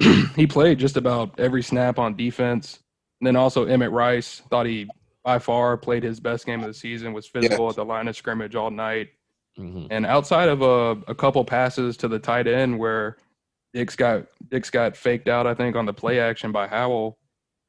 [0.36, 2.80] he played just about every snap on defense.
[3.20, 4.86] And then also Emmett Rice thought he
[5.24, 7.14] by far played his best game of the season.
[7.14, 7.70] Was physical yeah.
[7.70, 9.08] at the line of scrimmage all night.
[9.58, 9.86] Mm-hmm.
[9.90, 13.16] And outside of a, a couple passes to the tight end where
[13.72, 17.16] Dix got Dix got faked out, I think on the play action by Howell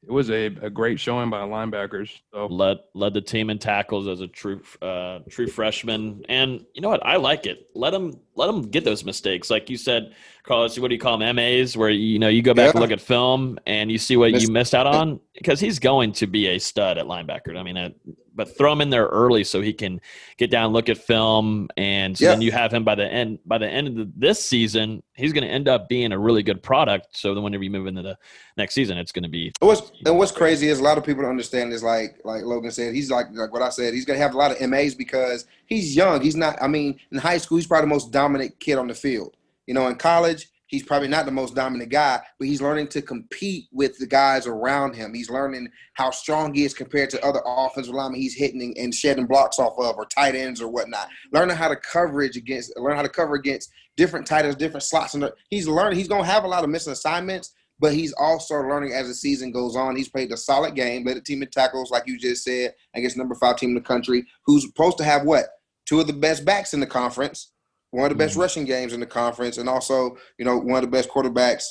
[0.04, 2.20] it was a, a great showing by linebackers.
[2.32, 6.82] So led led the team in tackles as a true uh, true freshman, and you
[6.82, 7.04] know what?
[7.06, 7.68] I like it.
[7.74, 10.76] Let him let him get those mistakes, like you said, Carlos.
[10.78, 11.36] What do you call them?
[11.36, 12.70] MAs, where you know you go back yeah.
[12.72, 15.78] and look at film and you see what Miss- you missed out on, because he's
[15.78, 17.56] going to be a stud at linebacker.
[17.56, 17.90] I mean, uh,
[18.34, 20.00] but throw him in there early so he can
[20.36, 22.30] get down, look at film, and so yeah.
[22.30, 23.38] then you have him by the end.
[23.46, 26.42] By the end of the, this season, he's going to end up being a really
[26.42, 27.16] good product.
[27.16, 28.18] So then, whenever you move into the
[28.56, 29.52] next season, it's going to be.
[29.60, 32.70] What's and what's crazy is a lot of people don't understand is like like Logan
[32.70, 33.94] said, he's like like what I said.
[33.94, 36.20] He's going to have a lot of MAs because he's young.
[36.20, 36.60] He's not.
[36.62, 39.36] I mean, in high school, he's probably the most dominant kid on the field.
[39.66, 43.02] You know, in college, he's probably not the most dominant guy, but he's learning to
[43.02, 45.14] compete with the guys around him.
[45.14, 49.26] He's learning how strong he is compared to other offensive linemen he's hitting and shedding
[49.26, 51.08] blocks off of, or tight ends or whatnot.
[51.30, 55.12] Learning how to coverage against, learn how to cover against different tight ends, different slots.
[55.14, 55.98] And uh, he's learning.
[55.98, 59.52] He's to have a lot of missing assignments, but he's also learning as the season
[59.52, 59.94] goes on.
[59.94, 62.72] He's played a solid game, led a team in tackles, like you just said.
[62.96, 65.48] Guess number five team in the country, who's supposed to have what
[65.84, 67.52] two of the best backs in the conference
[67.92, 68.40] one of the best mm-hmm.
[68.40, 71.64] rushing games in the conference, and also you know one of the best quarterbacks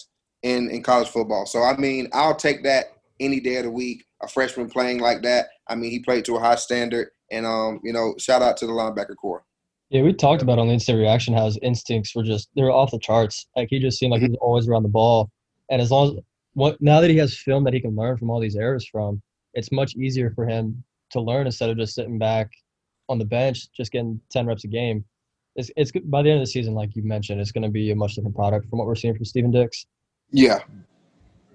[0.43, 1.45] in in college football.
[1.45, 4.05] So I mean, I'll take that any day of the week.
[4.23, 5.47] A freshman playing like that.
[5.67, 8.67] I mean, he played to a high standard, and um, you know, shout out to
[8.67, 9.43] the linebacker core.
[9.89, 12.71] Yeah, we talked about on the instant reaction how his instincts were just they were
[12.71, 13.47] off the charts.
[13.55, 15.31] Like he just seemed like he was always around the ball,
[15.71, 18.29] and as long as what now that he has film that he can learn from
[18.29, 19.21] all these errors from,
[19.55, 22.51] it's much easier for him to learn instead of just sitting back
[23.09, 25.03] on the bench, just getting ten reps a game
[25.55, 27.91] it's, it's by the end of the season, like you mentioned, it's going to be
[27.91, 29.85] a much different product from what we're seeing from Stephen Dix.
[30.31, 30.59] Yeah.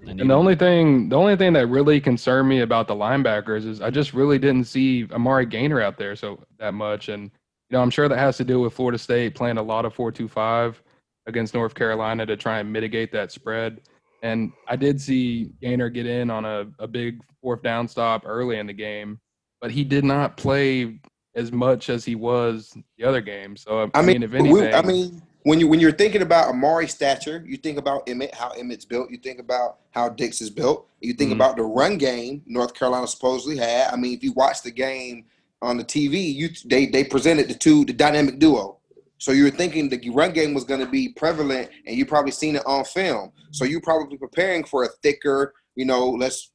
[0.07, 3.81] And the only thing, the only thing that really concerned me about the linebackers is
[3.81, 7.31] I just really didn't see Amari Gainer out there so that much, and you
[7.73, 10.81] know I'm sure that has to do with Florida State playing a lot of four-two-five
[11.27, 13.81] against North Carolina to try and mitigate that spread.
[14.23, 18.59] And I did see Gainer get in on a, a big fourth down stop early
[18.59, 19.19] in the game,
[19.61, 21.01] but he did not play
[21.37, 23.57] as much as he was the other game.
[23.57, 26.22] So I, I mean, mean, if anything, we, I mean, when you when you're thinking
[26.22, 29.11] about Amari stature, you think about Emmett, how Emmett's built.
[29.11, 30.88] You think about how Dix is built.
[31.01, 31.40] You think mm-hmm.
[31.40, 33.92] about the run game North Carolina supposedly had.
[33.92, 35.27] I mean, if you watch the game
[35.62, 38.79] on the TV, you they they presented the two the dynamic duo.
[39.18, 42.57] So you're thinking the run game was going to be prevalent, and you probably seen
[42.57, 43.33] it on film.
[43.51, 46.51] So you're probably preparing for a thicker, you know, let's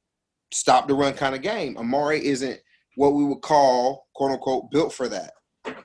[0.51, 1.77] stop the run kind of game.
[1.77, 2.59] Amari isn't
[2.95, 5.31] what we would call quote unquote built for that.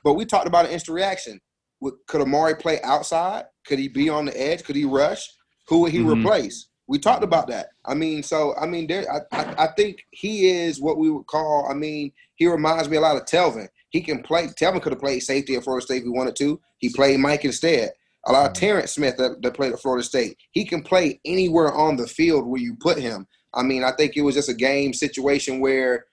[0.03, 1.39] But we talked about an instant reaction.
[2.07, 3.45] Could Amari play outside?
[3.65, 4.63] Could he be on the edge?
[4.63, 5.27] Could he rush?
[5.69, 6.21] Who would he mm-hmm.
[6.21, 6.69] replace?
[6.87, 7.69] We talked about that.
[7.85, 9.05] I mean, so I mean, there.
[9.11, 11.67] I, I, I think he is what we would call.
[11.69, 13.67] I mean, he reminds me a lot of Telvin.
[13.89, 14.47] He can play.
[14.47, 16.59] Telvin could have played safety at Florida State if he wanted to.
[16.77, 17.89] He played Mike instead.
[18.27, 18.65] A lot of mm-hmm.
[18.65, 20.37] Terrence Smith that, that played at Florida State.
[20.51, 23.25] He can play anywhere on the field where you put him.
[23.53, 26.05] I mean, I think it was just a game situation where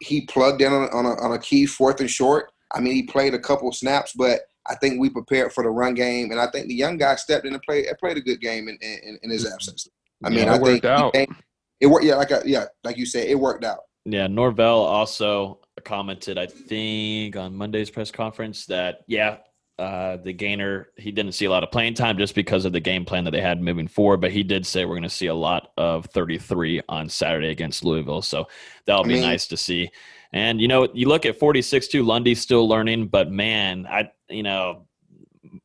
[0.00, 2.50] he plugged in on, on, a, on a key fourth and short.
[2.72, 5.94] I mean, he played a couple snaps, but I think we prepared for the run
[5.94, 8.68] game, and I think the young guy stepped in and played played a good game
[8.68, 9.86] in, in, in his absence.
[10.24, 11.12] I mean, yeah, I think out.
[11.12, 11.36] Came,
[11.80, 12.04] it worked.
[12.04, 13.80] Yeah, like a, yeah, like you said, it worked out.
[14.04, 19.38] Yeah, Norvell also commented, I think, on Monday's press conference that yeah,
[19.78, 22.80] uh, the gainer he didn't see a lot of playing time just because of the
[22.80, 25.26] game plan that they had moving forward but he did say we're going to see
[25.26, 28.48] a lot of 33 on saturday against louisville so
[28.86, 29.90] that'll be I mean, nice to see
[30.32, 34.42] and you know you look at 46 2 lundy's still learning but man i you
[34.42, 34.86] know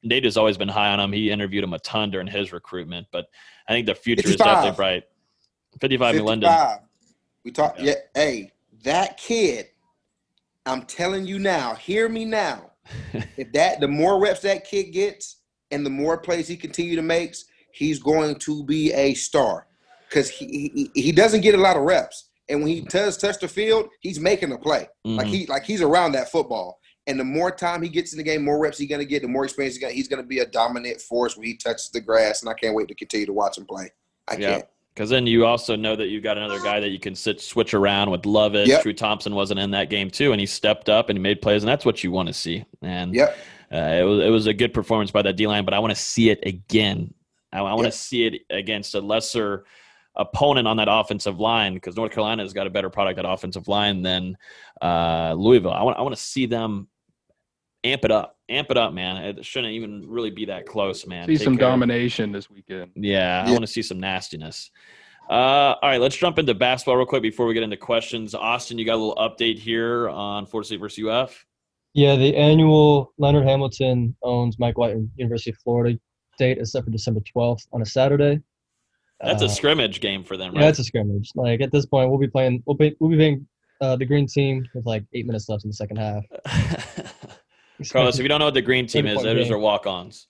[0.04, 3.08] nate has always been high on him he interviewed him a ton during his recruitment
[3.14, 3.28] but
[3.70, 4.34] i think the future 55.
[4.34, 5.04] is definitely bright
[5.80, 6.16] 55, 55.
[6.16, 6.80] in london
[7.46, 7.86] we talk yeah.
[7.86, 8.52] yeah hey
[8.84, 9.70] that kid
[10.66, 12.71] i'm telling you now hear me now
[13.38, 15.38] if that the more reps that kid gets
[15.72, 19.68] and the more plays he continue to makes, he's going to be a star
[20.10, 22.30] because he, he, he doesn't get a lot of reps.
[22.50, 24.88] And when he does touch the field, he's making a play.
[25.06, 25.18] Mm-hmm.
[25.18, 26.80] Like he like he's around that football.
[27.08, 29.28] And the more time he gets in the game, more reps he's gonna get, the
[29.28, 32.42] more experience he's gonna he's gonna be a dominant force when he touches the grass.
[32.42, 33.90] And I can't wait to continue to watch him play.
[34.28, 34.52] I yeah.
[34.52, 34.66] can't.
[34.94, 37.74] Because then you also know that you've got another guy that you can sit switch
[37.74, 38.68] around with Lovett.
[38.68, 38.84] Yep.
[38.84, 41.64] True Thompson wasn't in that game too, and he stepped up and he made plays,
[41.64, 42.66] and that's what you want to see.
[42.82, 43.38] And yep.
[43.72, 45.92] uh, it was it was a good performance by that D line, but I want
[45.92, 47.14] to see it again.
[47.54, 47.94] I, I want to yep.
[47.94, 49.66] see it against a lesser
[50.16, 53.70] opponent on that offensive line because North Carolina has got a better product at offensive
[53.70, 54.38] line than
[54.82, 55.72] uh, Louisville.
[55.72, 56.90] I want I want to see them
[57.84, 59.18] amp it up amp it up, man.
[59.18, 61.28] It shouldn't even really be that close, man.
[61.28, 61.68] See Take some care.
[61.70, 62.92] domination this weekend.
[62.96, 64.70] Yeah, I want to see some nastiness.
[65.30, 68.36] Uh, all right, let's jump into basketball real quick before we get into questions.
[68.36, 71.46] Austin, you got a little update here on Florida State versus UF.
[71.94, 75.98] Yeah, the annual Leonard Hamilton owns Mike White University of Florida
[76.38, 78.40] date is set for December 12th on a Saturday.
[79.22, 80.70] That's Uh, a scrimmage game for them, Yeah, right?
[80.70, 81.30] it's a scrimmage.
[81.36, 82.64] Like at this point, we'll be playing.
[82.66, 83.48] We'll be we'll be playing
[83.82, 86.24] uh, the green team with like eight minutes left in the second half.
[87.92, 90.28] Carlos, if you don't know what the green team is, 30-point those are walk-ons.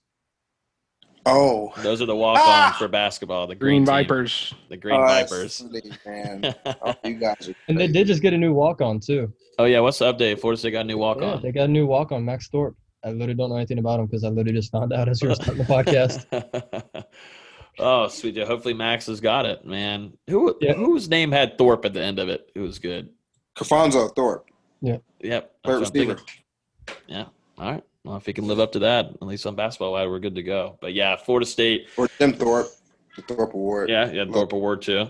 [1.24, 2.76] Oh, Those are the walk-ons Ah!
[2.76, 3.46] for basketball.
[3.46, 3.86] The Green green.
[3.86, 4.52] Vipers.
[4.68, 5.54] The Green oh, Vipers.
[5.54, 6.52] silly, man.
[6.66, 9.32] oh, you guys are and they did just get a new walk on too.
[9.60, 10.40] Oh yeah, what's the update?
[10.40, 11.40] Florida State got a new walk-on.
[11.40, 12.76] they got a new walk on Max Thorpe.
[13.04, 15.28] I literally don't know anything about him because I literally just found out as we
[15.28, 17.04] were starting the podcast.
[17.78, 18.34] oh, sweet.
[18.34, 18.44] Joe.
[18.46, 20.14] Hopefully Max has got it, man.
[20.28, 20.72] Who Yeah.
[20.74, 22.50] whose name had Thorpe at the end of it?
[22.56, 23.10] It was good.
[23.56, 24.48] Cafonzo Thorpe,
[24.80, 24.96] Yeah.
[25.20, 25.52] Yep.
[25.64, 26.08] that's third what I'm thinking.
[26.16, 27.00] receiver.
[27.06, 27.24] Yeah.
[27.62, 27.84] All right.
[28.02, 30.34] Well, if he can live up to that, at least on basketball wide, we're good
[30.34, 30.76] to go.
[30.80, 31.86] But yeah, Florida State.
[31.96, 32.66] Or Jim Thorpe,
[33.14, 33.88] the Thorpe Award.
[33.88, 35.06] Yeah, yeah, Thorpe Award too.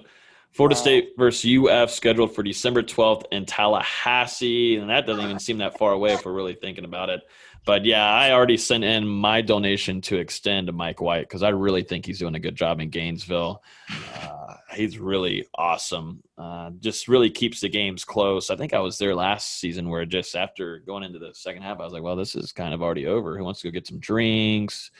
[0.51, 0.81] Florida Wow.
[0.83, 4.77] State versus UF scheduled for December 12th in Tallahassee.
[4.77, 7.23] And that doesn't even seem that far away if we're really thinking about it.
[7.65, 11.51] But yeah, I already sent in my donation to extend to Mike White because I
[11.51, 13.62] really think he's doing a good job in Gainesville.
[13.88, 14.42] Uh,
[14.73, 16.23] he's really awesome.
[16.37, 18.51] Uh, just really keeps the games close.
[18.51, 21.81] I think I was there last season where just after going into the second half,
[21.81, 23.37] I was like, well, this is kind of already over.
[23.37, 24.91] Who wants to go get some drinks?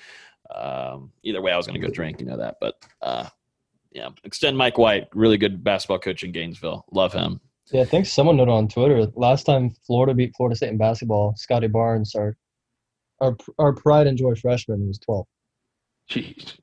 [0.55, 2.57] Um, either way, I was going to go drink, you know that.
[2.61, 3.29] But uh,
[3.93, 6.85] yeah, extend Mike White, really good basketball coach in Gainesville.
[6.93, 7.41] Love him.
[7.71, 11.35] Yeah, I think someone noted on Twitter last time Florida beat Florida State in basketball.
[11.37, 12.37] Scottie Barnes, our
[13.21, 15.27] our our pride and joy freshman, was 12.
[16.11, 16.59] Jeez.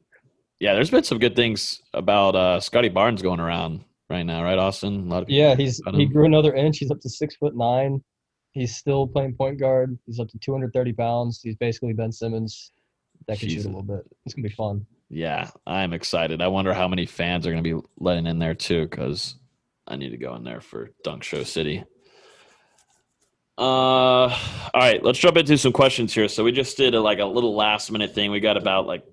[0.59, 4.57] Yeah, there's been some good things about uh, Scottie Barnes going around right now, right,
[4.57, 5.07] Austin?
[5.07, 6.79] A lot of Yeah, he's he grew another inch.
[6.79, 8.03] He's up to six foot nine.
[8.51, 9.97] He's still playing point guard.
[10.05, 11.39] He's up to 230 pounds.
[11.41, 12.71] He's basically Ben Simmons.
[13.27, 14.01] That can shoot a little bit.
[14.25, 14.85] It's gonna be fun.
[15.09, 16.41] Yeah, I'm excited.
[16.41, 19.35] I wonder how many fans are going to be letting in there too, because
[19.87, 21.83] I need to go in there for Dunk Show City.
[23.57, 26.27] Uh, all right, let's jump into some questions here.
[26.27, 28.29] So we just did a, like a little last minute thing.
[28.29, 29.03] We got about like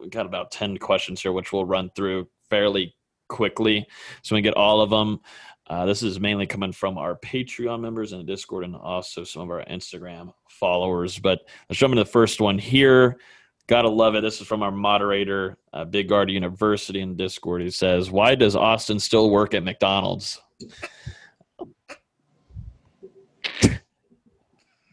[0.00, 2.94] we got about ten questions here, which we'll run through fairly
[3.28, 3.86] quickly,
[4.22, 5.20] so we get all of them.
[5.68, 9.42] Uh, this is mainly coming from our Patreon members in the Discord and also some
[9.42, 11.18] of our Instagram followers.
[11.18, 13.18] But let's jump into the first one here.
[13.66, 14.20] Gotta love it.
[14.20, 17.62] This is from our moderator, uh, Big Guard University in Discord.
[17.62, 20.40] He says, "Why does Austin still work at McDonald's?"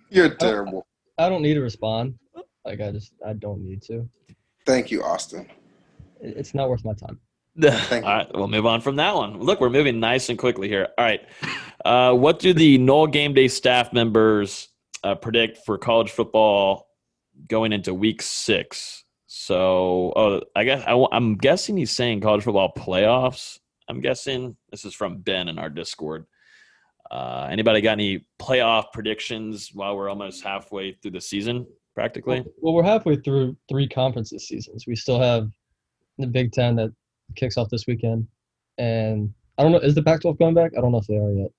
[0.10, 0.88] You're terrible.
[1.18, 2.18] I don't need to respond.
[2.66, 4.10] Like I just I don't need to.
[4.66, 5.50] Thank you, Austin.
[6.20, 7.20] It's not worth my time.
[7.64, 8.40] All Thank you.
[8.40, 9.40] we'll move on from that one.
[9.40, 10.88] Look, we're moving nice and quickly here.
[10.98, 11.22] All right,
[11.86, 14.70] uh, what do the Nole Game Day staff members
[15.04, 16.88] uh, predict for college football
[17.48, 19.04] going into Week Six?
[19.28, 23.60] So, oh, I guess I, am guessing he's saying college football playoffs.
[23.88, 26.26] I'm guessing this is from Ben in our Discord.
[27.12, 32.42] Uh, anybody got any playoff predictions while we're almost halfway through the season, practically?
[32.42, 34.86] Well, well, we're halfway through three conferences seasons.
[34.88, 35.50] We still have
[36.18, 36.92] the Big Ten that
[37.36, 38.28] kicks off this weekend,
[38.78, 39.80] and I don't know.
[39.80, 40.72] Is the Pac-12 coming back?
[40.78, 41.52] I don't know if they are yet.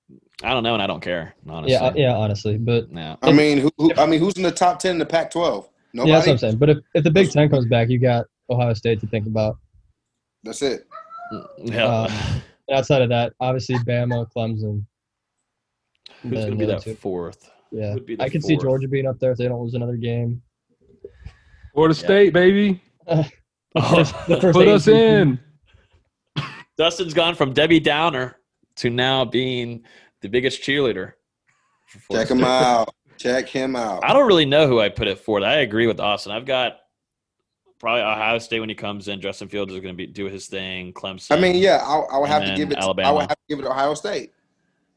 [0.42, 1.35] I don't know, and I don't care.
[1.49, 3.16] Honestly, Yeah, yeah, honestly, but yeah.
[3.23, 3.92] I mean, who, who?
[3.97, 5.68] I mean, who's in the top ten in the Pac-12?
[5.94, 6.11] Nobody.
[6.11, 6.57] yeah, that's what I'm saying.
[6.57, 9.59] But if, if the Big Ten comes back, you got Ohio State to think about.
[10.42, 10.88] That's it.
[11.59, 11.85] Yeah.
[11.85, 12.12] Um,
[12.73, 14.85] outside of that, obviously Bama, Clemson.
[16.23, 16.94] Who's going to be the that two.
[16.94, 17.51] fourth?
[17.75, 18.57] Yeah, would be the I can see?
[18.57, 20.41] Georgia being up there if they don't lose another game.
[21.73, 22.81] Florida State, baby.
[23.07, 23.25] The uh,
[23.77, 25.41] Oh, the first Put us in.
[26.79, 28.37] Dustin's gone from Debbie Downer
[28.77, 29.83] to now being
[30.21, 31.15] the biggest cheerleader.
[31.89, 32.95] for Florida Check him out.
[33.19, 34.05] Check him out.
[34.05, 35.43] I don't really know who I put it for.
[35.45, 36.31] I agree with Austin.
[36.31, 36.79] I've got
[37.81, 39.21] probably Ohio State when he comes in.
[39.21, 40.93] Justin Fields is going to be do his thing.
[40.93, 41.37] Clemson.
[41.37, 42.77] I mean, yeah, I, I would have to give it.
[42.77, 44.33] To, I would have to give it Ohio State.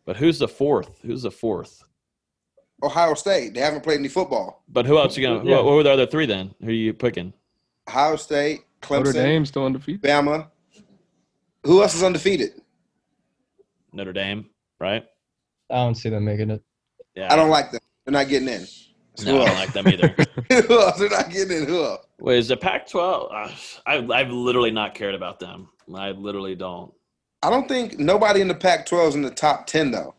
[0.05, 0.99] but who's the fourth?
[1.01, 1.83] Who's the fourth?
[2.83, 3.53] Ohio State.
[3.53, 4.63] They haven't played any football.
[4.69, 5.43] But who else are you going?
[5.43, 5.55] to Yeah.
[5.57, 6.53] What, what were the other three then?
[6.61, 7.33] Who are you picking?
[7.87, 10.01] Ohio State, Clemson, Notre Clemson, Dame still undefeated.
[10.01, 10.47] Bama.
[11.63, 12.61] Who else is undefeated?
[13.93, 14.49] Notre Dame,
[14.79, 15.05] right?
[15.69, 16.63] I don't see them making it.
[17.15, 17.33] Yeah.
[17.33, 17.81] I don't like them.
[18.05, 18.65] They're not getting in.
[19.25, 20.15] No, Who I don't like them either.
[20.67, 20.99] Who else?
[20.99, 21.67] They're not getting in.
[21.67, 22.05] Who else?
[22.19, 23.33] Wait, is the Pac-12?
[23.33, 23.51] Uh,
[23.85, 25.69] I've I've literally not cared about them.
[25.93, 26.93] I literally don't.
[27.41, 30.13] I don't think nobody in the Pac-12 is in the top ten though.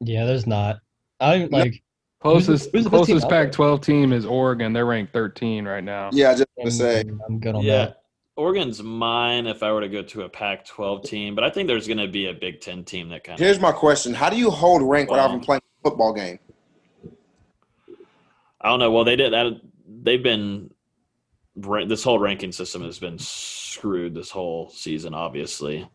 [0.00, 0.80] Yeah, there's not.
[1.22, 1.82] I don't like.
[2.20, 3.28] Closest who's the best team closest?
[3.28, 4.72] Pac-12 team is Oregon.
[4.72, 6.10] They're ranked 13 right now.
[6.12, 7.04] Yeah, I just I'm, to say.
[7.26, 8.02] I'm good on Yeah, that.
[8.36, 11.86] Oregon's mine if I were to go to a Pac-12 team, but I think there's
[11.88, 13.44] going to be a Big Ten team that kind of.
[13.44, 15.34] Here's my question: How do you hold rank without Wow.
[15.36, 16.38] even playing a football game?
[18.60, 18.90] I don't know.
[18.92, 19.60] Well, they did that.
[20.02, 20.70] They've been
[21.86, 25.12] this whole ranking system has been screwed this whole season.
[25.12, 25.86] Obviously,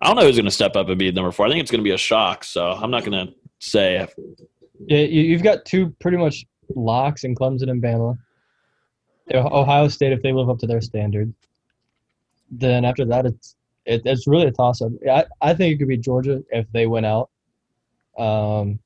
[0.00, 1.46] I don't know who's going to step up and be number four.
[1.46, 2.44] I think it's going to be a shock.
[2.44, 4.06] So I'm not going to say.
[4.86, 6.44] Yeah, you've got two pretty much
[6.74, 8.18] locks in Clemson and Bama.
[9.32, 11.32] Ohio State, if they live up to their standard,
[12.50, 13.54] then after that, it's
[13.86, 14.90] it, it's really a toss up.
[15.08, 17.30] I, I think it could be Georgia if they went out.
[18.18, 18.80] Um,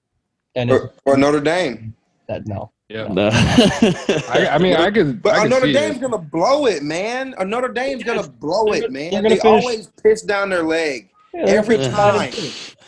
[0.55, 1.95] and or, or Notre Dame.
[2.29, 2.71] That no.
[2.89, 3.09] Yeah.
[3.09, 3.31] No.
[3.33, 5.23] I, I, mean, I could.
[5.23, 6.01] But I could Notre Dame's it.
[6.01, 7.35] gonna blow it, man.
[7.39, 9.11] A Notre Dame's gonna blow it, man.
[9.23, 9.45] They finish.
[9.45, 12.33] always piss down their leg yeah, every time.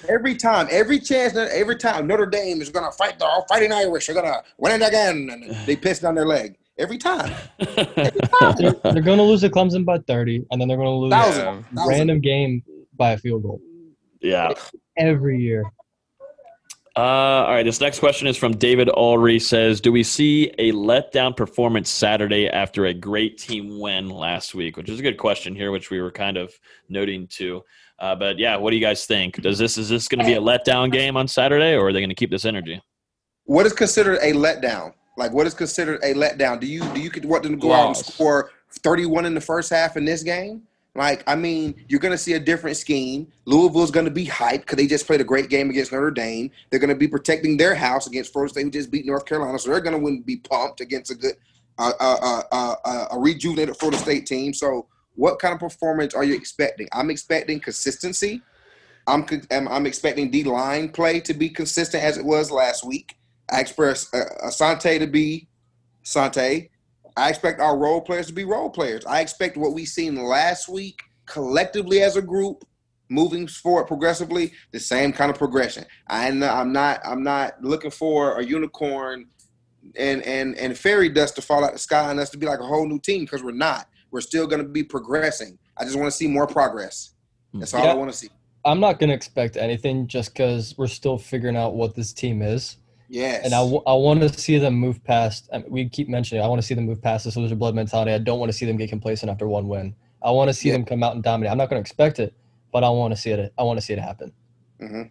[0.09, 4.07] Every time, every chance, every time Notre Dame is gonna fight the fighting Irish.
[4.07, 7.35] They're gonna win it again, and they piss down their leg every time.
[7.59, 8.55] Every time.
[8.59, 11.11] they're, they're going to lose to Clemson by thirty, and then they're going to lose
[11.11, 12.63] thousand, a random game
[12.97, 13.61] by a field goal.
[14.21, 14.53] Yeah,
[14.97, 15.65] every year.
[16.97, 19.41] Uh, all right, this next question is from David Ulrey.
[19.41, 24.77] Says, "Do we see a letdown performance Saturday after a great team win last week?"
[24.77, 26.55] Which is a good question here, which we were kind of
[26.89, 27.63] noting too.
[27.99, 29.41] Uh, but yeah, what do you guys think?
[29.41, 32.01] Does this is this going to be a letdown game on Saturday, or are they
[32.01, 32.81] going to keep this energy?
[33.45, 34.93] What is considered a letdown?
[35.17, 36.61] Like, what is considered a letdown?
[36.61, 38.51] Do you do you want them to go out and score
[38.83, 40.63] thirty-one in the first half in this game?
[40.95, 43.31] Like, I mean, you're going to see a different scheme.
[43.45, 46.51] Louisville's going to be hyped because they just played a great game against Notre Dame.
[46.71, 49.59] They're going to be protecting their house against Florida State, who just beat North Carolina.
[49.59, 51.35] So they're going to be pumped against a good,
[51.79, 54.55] uh, uh, uh, uh, a rejuvenated Florida State team.
[54.55, 54.87] So,
[55.17, 56.89] what kind of performance are you expecting?
[56.93, 58.43] I'm expecting consistency.
[59.07, 63.17] I'm I'm expecting D line play to be consistent as it was last week.
[63.51, 65.49] I expect uh, Asante to be
[66.03, 66.71] Sante.
[67.17, 69.05] I expect our role players to be role players.
[69.07, 72.65] I expect what we seen last week collectively as a group
[73.09, 75.85] moving forward progressively, the same kind of progression.
[76.09, 79.27] I, am not I'm not looking for a unicorn
[79.97, 82.59] and and and fairy dust to fall out the sky and us to be like
[82.59, 83.87] a whole new team because we're not.
[84.17, 85.59] We're still going to be progressing.
[85.77, 87.11] I just want to see more progress.
[87.53, 88.31] That's all yeah, I want to see.
[88.65, 92.41] I'm not going to expect anything just because we're still figuring out what this team
[92.41, 92.79] is.
[93.11, 93.45] Yes.
[93.45, 95.51] And I, w- I want to see them move past.
[95.53, 97.75] I mean, we keep mentioning I want to see them move past this loser blood
[97.75, 98.11] mentality.
[98.11, 99.95] I don't want to see them get complacent after one win.
[100.23, 100.77] I want to see yeah.
[100.77, 101.53] them come out and dominate.
[101.53, 102.33] I'm not going to expect it,
[102.73, 103.53] but I want to see it.
[103.59, 104.33] I want to see it happen.
[104.81, 105.03] Mm-hmm.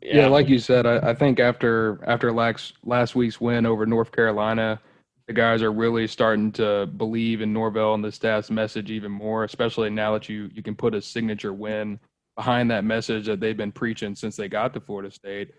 [0.00, 0.16] Yeah.
[0.16, 0.26] yeah.
[0.28, 4.80] like you said, I, I think after after last last week's win over North Carolina,
[5.28, 9.44] the guys are really starting to believe in Norvell and the staff's message even more,
[9.44, 12.00] especially now that you you can put a signature win
[12.34, 15.52] behind that message that they've been preaching since they got to Florida State.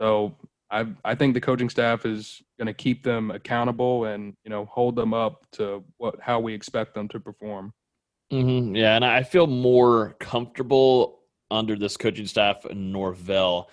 [0.00, 0.34] So
[0.70, 4.64] I I think the coaching staff is going to keep them accountable and you know
[4.64, 7.74] hold them up to what how we expect them to perform.
[8.32, 8.74] Mm-hmm.
[8.74, 13.68] Yeah, and I feel more comfortable under this coaching staff in Norvell,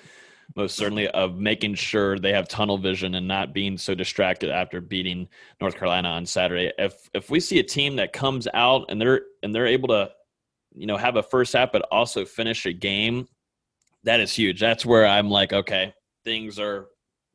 [0.56, 4.82] most certainly of making sure they have tunnel vision and not being so distracted after
[4.82, 5.28] beating
[5.62, 6.72] North Carolina on Saturday.
[6.78, 10.12] If if we see a team that comes out and they're and they're able to,
[10.74, 13.28] you know, have a first half but also finish a game,
[14.04, 14.60] that is huge.
[14.60, 15.94] That's where I'm like, okay,
[16.24, 16.88] things are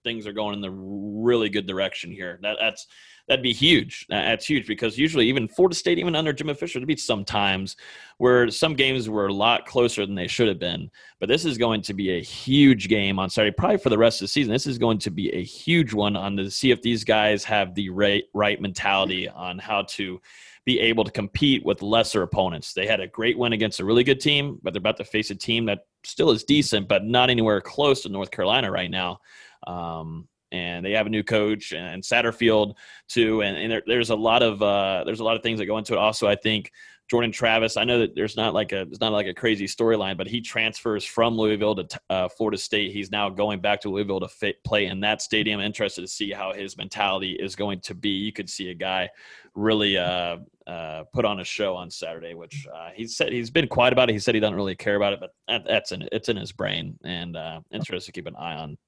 [0.03, 2.39] things are going in the really good direction here.
[2.43, 2.87] That that's
[3.29, 4.07] that'd be huge.
[4.09, 7.77] That's huge because usually even Florida State, even under Jimbo Fisher, there'd be some times
[8.19, 10.91] where some games were a lot closer than they should have been.
[11.21, 14.21] But this is going to be a huge game on Saturday, probably for the rest
[14.21, 14.53] of the season.
[14.53, 17.75] This is going to be a huge one on to see if these guys have
[17.75, 20.21] the right right mentality on how to
[20.67, 22.73] be able to compete with lesser opponents.
[22.73, 25.31] They had a great win against a really good team, but they're about to face
[25.31, 29.19] a team that still is decent, but not anywhere close to North Carolina right now.
[29.67, 32.75] Um, and they have a new coach and Satterfield
[33.09, 35.67] too, and, and there, there's a lot of uh, there's a lot of things that
[35.67, 35.99] go into it.
[35.99, 36.71] Also, I think
[37.11, 37.77] Jordan Travis.
[37.77, 40.41] I know that there's not like a it's not like a crazy storyline, but he
[40.41, 42.93] transfers from Louisville to uh, Florida State.
[42.93, 45.61] He's now going back to Louisville to fit, play in that stadium.
[45.61, 48.09] Interested to see how his mentality is going to be.
[48.09, 49.11] You could see a guy
[49.55, 53.69] really uh, uh, put on a show on Saturday, which uh, he said he's been
[53.69, 54.15] quiet about it.
[54.15, 56.53] He said he doesn't really care about it, but that, that's in it's in his
[56.53, 58.79] brain, and uh, interested to keep an eye on.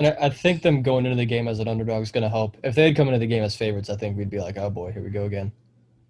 [0.00, 2.30] And I, I think them going into the game as an underdog is going to
[2.30, 2.56] help.
[2.64, 4.70] If they had come into the game as favorites, I think we'd be like, oh
[4.70, 5.52] boy, here we go again.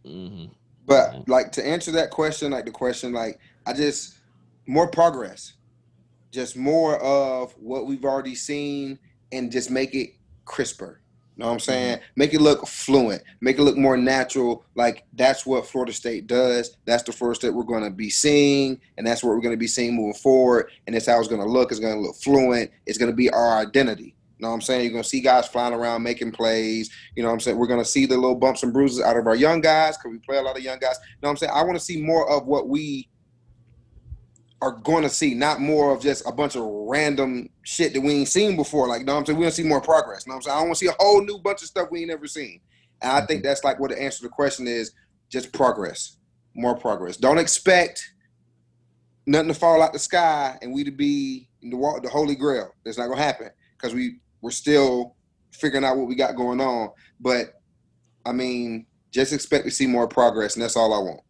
[0.06, 0.52] Mm-hmm.
[0.86, 4.14] But like to answer that question, like the question, like I just
[4.66, 5.54] more progress,
[6.30, 8.98] just more of what we've already seen,
[9.32, 10.10] and just make it
[10.44, 10.99] crisper.
[11.40, 11.96] Know what I'm saying?
[11.96, 12.04] Mm-hmm.
[12.16, 14.66] Make it look fluent, make it look more natural.
[14.74, 16.76] Like that's what Florida State does.
[16.84, 19.58] That's the first that we're going to be seeing, and that's what we're going to
[19.58, 20.70] be seeing moving forward.
[20.86, 21.70] And that's how it's going to look.
[21.70, 22.70] It's going to look fluent.
[22.84, 24.14] It's going to be our identity.
[24.38, 24.82] You know what I'm saying?
[24.82, 26.90] You're going to see guys flying around making plays.
[27.16, 27.56] You know what I'm saying?
[27.56, 30.12] We're going to see the little bumps and bruises out of our young guys because
[30.12, 30.96] we play a lot of young guys.
[31.02, 31.52] You know what I'm saying?
[31.54, 33.08] I want to see more of what we
[34.62, 38.12] are going to see, not more of just a bunch of random shit that we
[38.12, 38.86] ain't seen before.
[38.88, 39.38] Like, you know what I'm saying?
[39.38, 40.26] We want to see more progress.
[40.26, 40.58] You know what I'm saying?
[40.58, 42.60] I want to see a whole new bunch of stuff we ain't never seen.
[43.00, 43.48] And I think mm-hmm.
[43.48, 44.92] that's like what the answer to the question is
[45.30, 46.18] just progress,
[46.54, 47.16] more progress.
[47.16, 48.12] Don't expect
[49.26, 52.74] nothing to fall out the sky and we to be the, the holy grail.
[52.84, 55.16] That's not going to happen because we, we're still
[55.52, 56.90] figuring out what we got going on.
[57.18, 57.60] But,
[58.26, 61.20] I mean, just expect to see more progress, and that's all I want.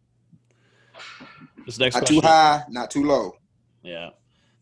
[1.65, 3.35] This next not question, too high, not too low.
[3.83, 4.09] Yeah.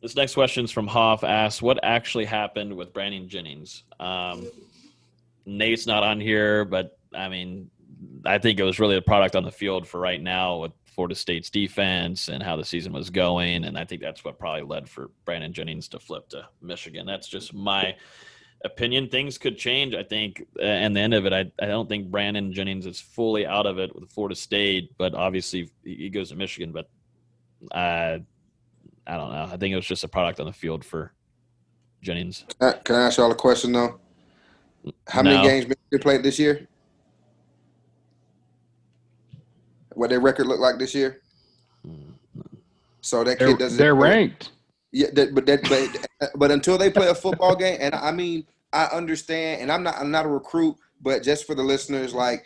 [0.01, 1.23] This next question is from Hoff.
[1.23, 4.47] Asks, "What actually happened with Brandon Jennings?" Um,
[5.45, 7.69] Nate's not on here, but I mean,
[8.25, 11.15] I think it was really a product on the field for right now with Florida
[11.15, 14.89] State's defense and how the season was going, and I think that's what probably led
[14.89, 17.05] for Brandon Jennings to flip to Michigan.
[17.05, 17.95] That's just my
[18.65, 19.07] opinion.
[19.09, 19.93] Things could change.
[19.95, 23.45] I think, and the end of it, I, I don't think Brandon Jennings is fully
[23.45, 26.71] out of it with Florida State, but obviously he goes to Michigan.
[26.71, 26.89] But
[27.71, 28.19] uh,
[29.07, 29.49] I don't know.
[29.51, 31.13] I think it was just a product on the field for
[32.01, 32.45] Jennings.
[32.59, 33.99] Can I, can I ask y'all a question though?
[35.07, 35.43] How many No.
[35.43, 36.67] games Michigan played this year?
[39.93, 41.21] What their record look like this year?
[43.01, 43.77] So that They're, kid doesn't.
[43.77, 44.51] they're ranked.
[44.91, 48.11] Yeah, that, but that, but, uh, but until they play a football game, and I
[48.11, 52.13] mean, I understand, and I'm not, I'm not a recruit, but just for the listeners,
[52.13, 52.43] like,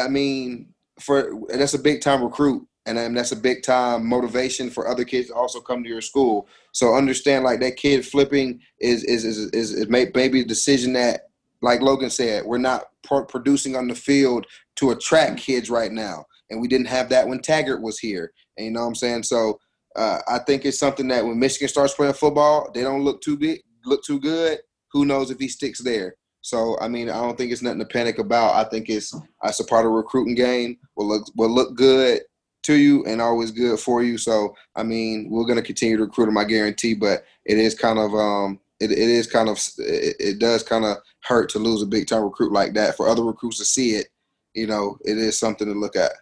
[0.00, 4.06] I mean, for and that's a big time recruit, and then that's a big time
[4.06, 6.48] motivation for other kids to also come to your school.
[6.72, 10.92] So understand, like, that kid flipping is is is is, is may, maybe a decision
[10.94, 11.28] that,
[11.62, 16.26] like Logan said, we're not pro- producing on the field to attract kids right now,
[16.50, 18.32] and we didn't have that when Taggart was here.
[18.56, 19.22] And you know what I'm saying?
[19.24, 19.60] So
[19.96, 23.36] uh, I think it's something that when Michigan starts playing football, they don't look too
[23.36, 24.58] big, look too good.
[24.92, 26.16] Who knows if he sticks there?
[26.40, 28.54] So I mean, I don't think it's nothing to panic about.
[28.54, 29.14] I think it's
[29.44, 30.76] it's a part of recruiting game.
[30.96, 32.20] Will look will look good
[32.64, 34.18] to you and always good for you.
[34.18, 36.94] So I mean, we're gonna continue to recruit him, I guarantee.
[36.94, 40.84] But it is kind of um, it, it is kind of it, it does kind
[40.84, 42.96] of hurt to lose a big time recruit like that.
[42.96, 44.08] For other recruits to see it,
[44.54, 46.12] you know, it is something to look at.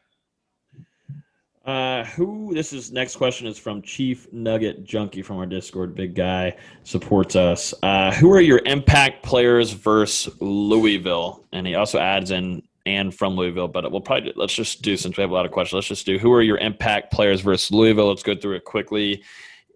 [1.65, 2.53] Uh, who?
[2.53, 5.95] This is next question is from Chief Nugget Junkie from our Discord.
[5.95, 7.73] Big guy supports us.
[7.85, 11.45] Uh, who are your impact players versus Louisville?
[11.53, 13.69] And he also adds in and from Louisville.
[13.69, 15.75] But we'll probably let's just do since we have a lot of questions.
[15.75, 18.09] Let's just do who are your impact players versus Louisville.
[18.09, 19.23] Let's go through it quickly.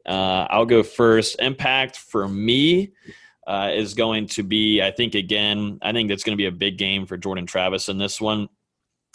[0.04, 1.36] Uh, I'll go first.
[1.40, 2.92] Impact for me
[3.46, 6.52] uh, is going to be, I think, again, I think it's going to be a
[6.52, 8.48] big game for Jordan Travis in this one.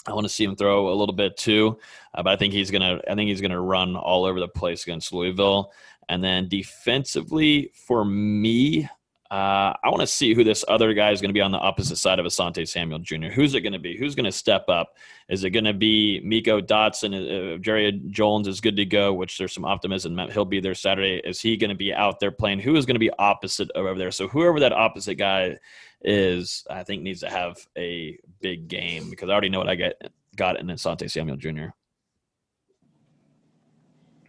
[0.06, 1.78] I want to see him throw a little bit too,
[2.14, 3.00] uh, but I think he's gonna.
[3.08, 5.72] I think he's gonna run all over the place against Louisville.
[6.08, 8.88] And then defensively, for me,
[9.32, 11.58] uh, I want to see who this other guy is going to be on the
[11.58, 13.28] opposite side of Asante Samuel Jr.
[13.28, 13.96] Who's it going to be?
[13.96, 14.98] Who's going to step up?
[15.30, 17.14] Is it going to be Meiko Dotson?
[17.14, 20.74] Uh, Jarrian Jones is good to go, which there's some optimism that he'll be there
[20.74, 21.22] Saturday.
[21.24, 22.60] Is he going to be out there playing?
[22.60, 24.10] Who is going to be opposite over there?
[24.10, 25.56] So whoever that opposite guy
[26.04, 29.74] is, I think needs to have a big game because I already know what I
[29.74, 30.00] get
[30.36, 31.66] got in Asante Samuel Jr.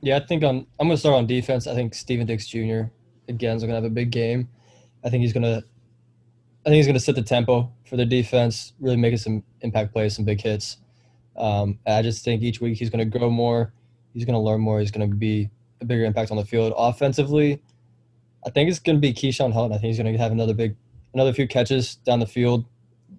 [0.02, 1.66] Yeah, I think on I'm gonna start on defense.
[1.66, 2.84] I think Stephen Dix Jr.
[3.30, 4.50] again is gonna have a big game.
[5.04, 5.64] I think he's gonna
[6.66, 10.16] I think he's gonna set the tempo for the defense, really making some impact plays,
[10.16, 10.78] some big hits.
[11.38, 13.74] Um, I just think each week he's gonna grow more,
[14.14, 15.50] he's gonna learn more, he's gonna be
[15.82, 16.74] a bigger impact on the field.
[16.78, 17.62] Offensively,
[18.46, 19.74] I think it's gonna be Keyshawn Helton.
[19.74, 20.76] I think he's gonna have another big
[21.14, 22.66] another few catches down the field.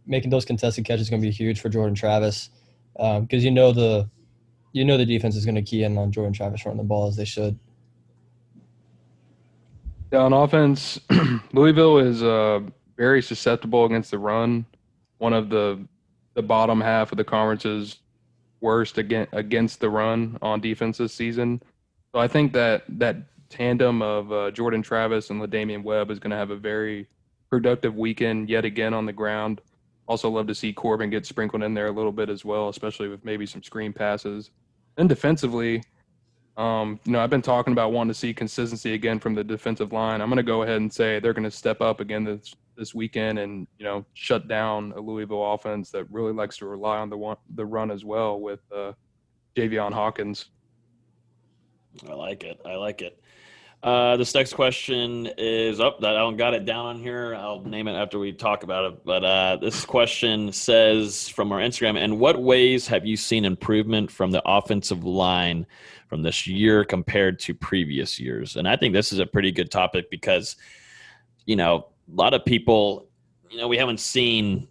[0.07, 2.51] Making those contested catches is gonna be huge for Jordan Travis.
[2.97, 4.09] Because you know the
[4.75, 7.07] you know the defense is going to key in on Jordan Travis running the ball
[7.07, 7.59] as they should.
[10.13, 11.01] Yeah, on offense,
[11.53, 12.61] Louisville is uh,
[12.97, 14.67] very susceptible against the run.
[15.19, 15.87] One of the
[16.35, 18.01] the bottom half of the conference's
[18.61, 21.63] worst against against the run on defense this season.
[22.13, 23.17] So I think that that
[23.49, 27.07] tandem of uh, Jordan Travis and La'Damian Webb is going to have a very
[27.55, 29.61] productive weekend yet again on the ground.
[30.09, 33.07] Also, love to see Corbin get sprinkled in there a little bit as well, especially
[33.07, 34.51] with maybe some screen passes.
[34.97, 35.81] And defensively,
[36.57, 39.93] um, you know, I've been talking about wanting to see consistency again from the defensive
[39.93, 40.21] line.
[40.21, 42.93] I'm going to go ahead and say they're going to step up again this this
[42.93, 47.09] weekend and you know shut down a Louisville offense that really likes to rely on
[47.09, 48.93] the one, the run as well with uh,
[49.55, 50.47] Javion Hawkins.
[52.09, 52.61] I like it.
[52.67, 53.23] I like it.
[53.85, 56.01] Uh, this next question is up.
[56.01, 57.35] that I don't got it down on here.
[57.35, 59.05] I'll name it after we talk about it.
[59.05, 64.11] But uh, this question says from our Instagram: In what ways have you seen improvement
[64.11, 65.67] from the offensive line
[66.09, 68.57] from this year compared to previous years?
[68.57, 70.57] And I think this is a pretty good topic because,
[71.45, 73.07] you know, a lot of people,
[73.51, 74.67] you know, we haven't seen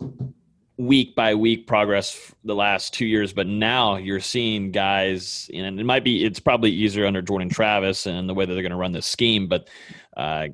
[0.77, 5.85] week by week progress the last two years, but now you're seeing guys, and it
[5.85, 8.77] might be, it's probably easier under Jordan Travis and the way that they're going to
[8.77, 9.69] run this scheme, but
[10.17, 10.47] uh,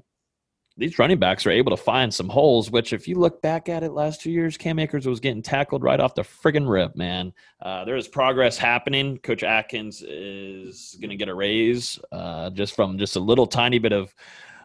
[0.80, 3.84] these running backs are able to find some holes, which if you look back at
[3.84, 7.34] it last two years, Cam Akers was getting tackled right off the friggin' rip, man.
[7.61, 9.17] Uh, there is progress happening.
[9.17, 13.78] Coach Atkins is going to get a raise uh, just from just a little tiny
[13.78, 14.15] bit of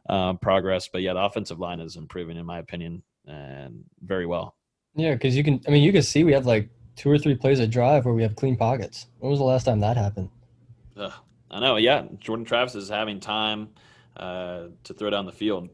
[0.08, 0.88] uh, progress.
[0.88, 4.54] But yeah, the offensive line is improving, in my opinion, and very well.
[4.94, 7.34] Yeah, because you can, I mean, you can see we have like two or three
[7.34, 9.06] plays a drive where we have clean pockets.
[9.18, 10.30] When was the last time that happened?
[11.54, 12.04] I know, yeah.
[12.18, 13.68] Jordan Travis is having time
[14.16, 15.68] uh, to throw down the field.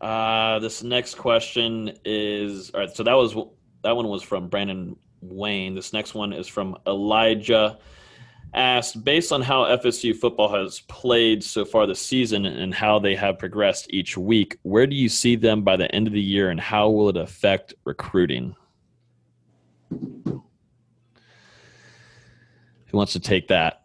[0.00, 2.94] Uh, this next question is all right.
[2.94, 3.34] So that was
[3.82, 5.74] that one was from Brandon Wayne.
[5.74, 7.78] This next one is from Elijah.
[8.54, 13.16] Asked based on how FSU football has played so far this season and how they
[13.16, 16.50] have progressed each week, where do you see them by the end of the year,
[16.50, 18.54] and how will it affect recruiting?
[19.90, 20.42] Who
[22.92, 23.82] wants to take that?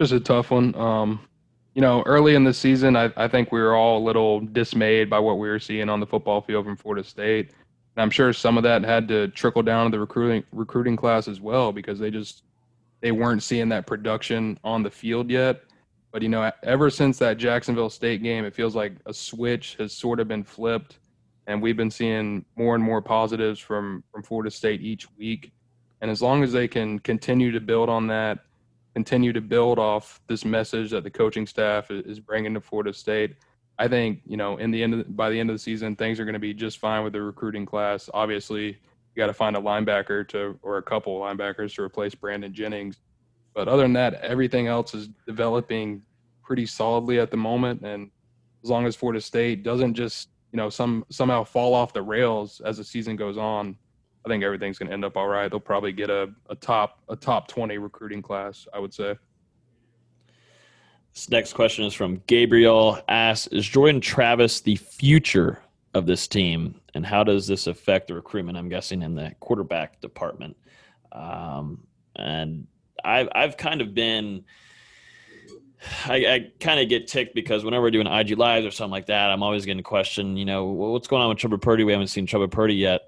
[0.00, 0.72] Just a tough one.
[0.76, 1.20] Um,
[1.74, 5.10] you know, early in the season, I, I think we were all a little dismayed
[5.10, 7.50] by what we were seeing on the football field from Florida State.
[7.96, 11.26] And I'm sure some of that had to trickle down to the recruiting recruiting class
[11.26, 12.44] as well because they just
[13.00, 15.62] they weren't seeing that production on the field yet.
[16.10, 19.92] But you know, ever since that Jacksonville State game, it feels like a switch has
[19.92, 20.98] sort of been flipped,
[21.46, 25.52] and we've been seeing more and more positives from from Florida State each week.
[26.00, 28.38] And as long as they can continue to build on that
[28.98, 33.36] continue to build off this message that the coaching staff is bringing to Florida State.
[33.78, 36.24] I think you know in the end by the end of the season things are
[36.24, 38.10] going to be just fine with the recruiting class.
[38.12, 38.78] Obviously,
[39.18, 43.00] got to find a linebacker to or a couple linebackers to replace Brandon Jennings.
[43.54, 46.02] But other than that, everything else is developing
[46.42, 47.82] pretty solidly at the moment.
[47.82, 48.10] And
[48.62, 52.62] as long as Florida State doesn't just you know some somehow fall off the rails
[52.64, 53.76] as the season goes on,
[54.24, 55.50] I think everything's going to end up all right.
[55.50, 58.66] They'll probably get a, a top a top twenty recruiting class.
[58.72, 59.16] I would say.
[61.12, 63.00] This next question is from Gabriel.
[63.08, 65.60] Asks: Is Jordan Travis the future
[65.94, 68.58] of this team, and how does this affect the recruitment?
[68.58, 70.56] I'm guessing in the quarterback department.
[71.10, 72.66] Um, and
[73.02, 74.44] I've I've kind of been.
[76.06, 79.06] I, I kind of get ticked because whenever we're doing IG lives or something like
[79.06, 80.38] that, I'm always getting questioned.
[80.38, 81.84] You know, what's going on with Chubba Purdy?
[81.84, 83.02] We haven't seen Chubba Purdy yet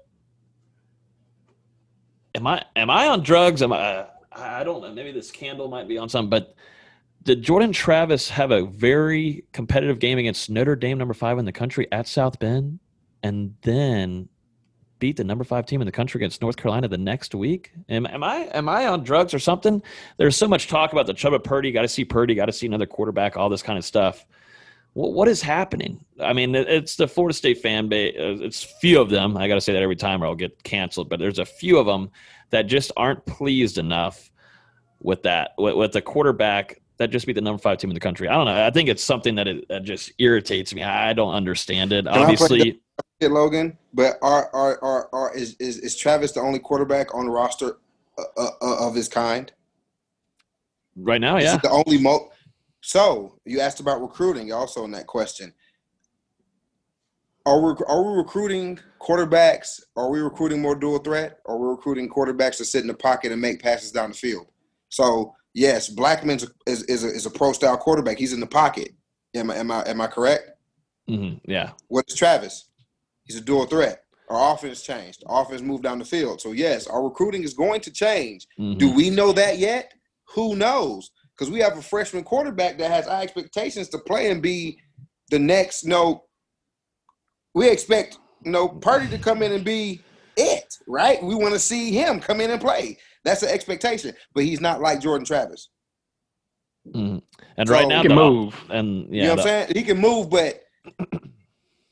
[2.35, 3.61] am I am I on drugs?
[3.61, 4.05] Am I?
[4.31, 4.93] I don't know.
[4.93, 6.29] Maybe this candle might be on something.
[6.29, 6.55] But
[7.23, 11.51] did Jordan Travis have a very competitive game against Notre Dame, number five in the
[11.51, 12.79] country, at South Bend,
[13.23, 14.29] and then
[14.99, 17.71] beat the number five team in the country against North Carolina the next week?
[17.89, 19.81] Am, am I am I on drugs or something?
[20.17, 21.71] There's so much talk about the Chubba Purdy.
[21.71, 22.35] Got to see Purdy.
[22.35, 23.37] Got to see another quarterback.
[23.37, 24.25] All this kind of stuff
[24.93, 26.03] what is happening?
[26.19, 28.15] I mean, it's the Florida State fan base.
[28.17, 29.37] Uh, it's few of them.
[29.37, 31.09] I got to say that every time, or I'll get canceled.
[31.09, 32.11] But there's a few of them
[32.49, 34.31] that just aren't pleased enough
[34.99, 38.01] with that, with, with the quarterback that just be the number five team in the
[38.01, 38.27] country.
[38.27, 38.65] I don't know.
[38.65, 40.83] I think it's something that, it, that just irritates me.
[40.83, 42.05] I don't understand it.
[42.05, 42.75] Can
[43.21, 47.25] Obviously, Logan, but are, are are are is, is is Travis the only quarterback on
[47.25, 47.77] the roster
[48.17, 49.51] uh, uh, uh of his kind?
[50.95, 51.57] Right now, yeah.
[51.57, 52.29] the only mo-
[52.81, 55.53] so you asked about recruiting, also in that question.
[57.45, 59.81] Are we, are we recruiting quarterbacks?
[59.95, 61.39] Are we recruiting more dual threat?
[61.45, 64.15] Or are we recruiting quarterbacks to sit in the pocket and make passes down the
[64.15, 64.47] field?
[64.89, 68.17] So yes, Blackman is, is, a, is a pro style quarterback.
[68.17, 68.89] He's in the pocket.
[69.33, 70.51] Am I am I am I correct?
[71.09, 71.49] Mm-hmm.
[71.49, 71.71] Yeah.
[71.87, 72.69] What's Travis?
[73.31, 74.03] He's a dual threat.
[74.29, 75.23] Our offense changed.
[75.25, 76.41] Our offense moved down the field.
[76.41, 78.47] So yes, our recruiting is going to change.
[78.59, 78.77] Mm-hmm.
[78.77, 79.93] Do we know that yet?
[80.35, 81.11] Who knows?
[81.41, 84.77] because we have a freshman quarterback that has high expectations to play and be
[85.31, 85.83] the next.
[85.83, 86.23] You no, know,
[87.55, 90.01] we expect you know Purdy to come in and be
[90.37, 91.21] it, right?
[91.23, 92.99] We want to see him come in and play.
[93.25, 95.69] That's the expectation, but he's not like Jordan Travis.
[96.87, 97.17] Mm-hmm.
[97.57, 99.81] And so, right now, he can move, and yeah, you know what I'm saying he
[99.81, 100.61] can move, but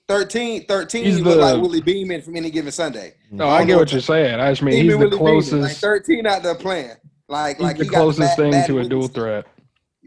[0.10, 3.14] 13, 13 he's look the, like Willie Beamen from any given Sunday.
[3.30, 4.40] No, I, I get what you're saying.
[4.40, 5.52] I just mean he's the Willie closest.
[5.52, 6.96] Beamen, like 13 out there playing.
[7.28, 9.46] Like, He's like the he closest thing to a dual threat.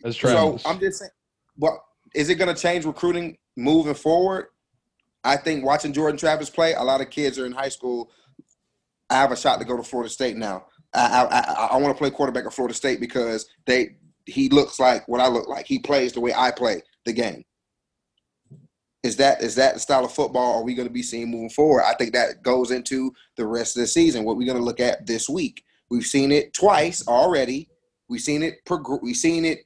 [0.05, 0.63] As Travis.
[0.63, 1.13] So I'm just saying,
[1.57, 1.85] well,
[2.17, 4.47] is it going to change recruiting moving forward?
[5.23, 8.11] I think watching Jordan Travis play, a lot of kids are in high school.
[9.09, 10.67] I have a shot to go to Florida State now.
[10.93, 13.97] I I, I want to play quarterback at Florida State because they
[14.27, 15.67] he looks like what I look like.
[15.67, 17.45] He plays the way I play the game.
[19.03, 21.51] Is that is that the style of football are we going to be seeing moving
[21.51, 21.83] forward?
[21.85, 24.25] I think that goes into the rest of the season.
[24.25, 25.65] What we're going to look at this week.
[25.91, 27.69] We've seen it twice already.
[28.09, 28.61] We've seen it.
[29.03, 29.61] we've seen it.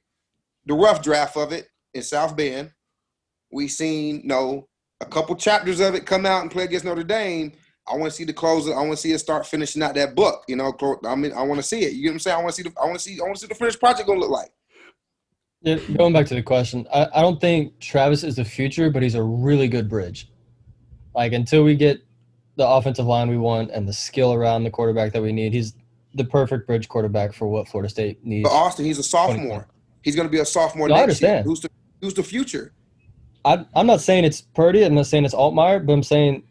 [0.65, 2.73] The rough draft of it in South Bend.
[3.53, 4.69] We've seen no
[5.01, 7.53] a couple chapters of it come out and play against Notre Dame,
[7.89, 8.75] I want to see the closer.
[8.75, 10.43] I want to see it start finishing out that book.
[10.49, 10.73] You know,
[11.05, 11.93] I mean, I want to see it.
[11.93, 12.37] You know what I'm saying?
[12.37, 12.75] I want to see the.
[12.81, 13.21] I want to see.
[13.21, 14.51] I want to see the finished project gonna look like.
[15.67, 19.03] Yeah, going back to the question, I, I don't think Travis is the future, but
[19.03, 20.31] he's a really good bridge.
[21.13, 22.03] Like until we get
[22.55, 25.75] the offensive line we want and the skill around the quarterback that we need, he's
[26.15, 28.49] the perfect bridge quarterback for what Florida State needs.
[28.49, 29.67] But Austin, he's a sophomore.
[30.03, 31.43] He's going to be a sophomore No, I next year.
[31.43, 31.69] Who's the
[32.01, 32.73] Who's the future?
[33.45, 34.85] I, I'm not saying it's Purdy.
[34.85, 36.43] I'm not saying it's Altmyer, but I'm saying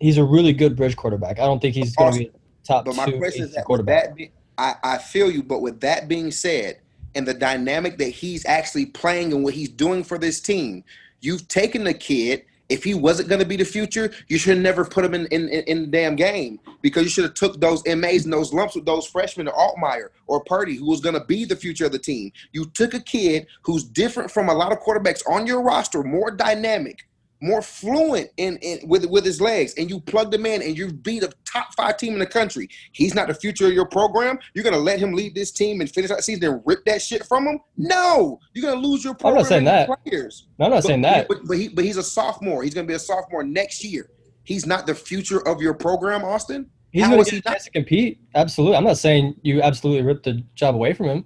[0.00, 1.38] he's a really good bridge quarterback.
[1.38, 2.30] I don't think he's going to be
[2.64, 4.08] top But my two question is that quarterback.
[4.08, 5.42] that, be, I, I feel you.
[5.42, 6.81] But with that being said,
[7.14, 10.84] and the dynamic that he's actually playing and what he's doing for this team,
[11.20, 12.44] you've taken the kid.
[12.68, 15.48] If he wasn't going to be the future, you should never put him in, in,
[15.50, 18.86] in, the damn game because you should have took those MAs and those lumps with
[18.86, 21.98] those freshmen, or Altmyer or Purdy, who was going to be the future of the
[21.98, 22.32] team.
[22.52, 26.30] You took a kid who's different from a lot of quarterbacks on your roster, more
[26.30, 27.06] dynamic,
[27.42, 30.92] more fluent in, in with with his legs, and you plug him in, and you
[30.92, 32.68] beat a top five team in the country.
[32.92, 34.38] He's not the future of your program.
[34.54, 37.26] You're gonna let him lead this team and finish that season and rip that shit
[37.26, 37.58] from him?
[37.76, 39.42] No, you're gonna lose your I'm program.
[39.42, 39.88] not saying that.
[40.04, 40.46] Players.
[40.58, 41.28] No, I'm not But- saying that.
[41.28, 42.62] But, but he but he's a sophomore.
[42.62, 44.08] He's gonna be a sophomore next year.
[44.44, 46.70] He's not the future of your program, Austin.
[46.92, 48.20] He's How going to he get a chance to compete.
[48.34, 48.76] Absolutely.
[48.76, 51.24] I'm not saying you absolutely ripped the job away from him,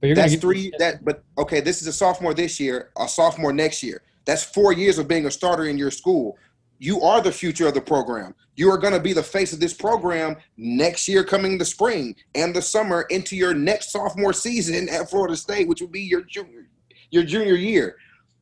[0.00, 0.72] but you're going That's three.
[0.78, 1.60] That but okay.
[1.60, 4.02] This is a sophomore this year, a sophomore next year.
[4.26, 6.36] That's four years of being a starter in your school.
[6.78, 8.34] You are the future of the program.
[8.56, 12.14] You are going to be the face of this program next year, coming the spring
[12.34, 16.22] and the summer into your next sophomore season at Florida State, which will be your
[16.22, 16.68] junior
[17.10, 17.96] your junior year.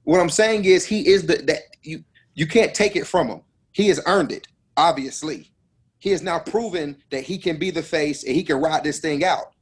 [0.05, 2.03] What I'm saying is, he is the that you
[2.35, 3.43] you can't take it from him.
[3.73, 4.49] He has earned it.
[4.77, 5.53] Obviously,
[5.99, 8.99] he has now proven that he can be the face and he can ride this
[8.99, 9.54] thing out.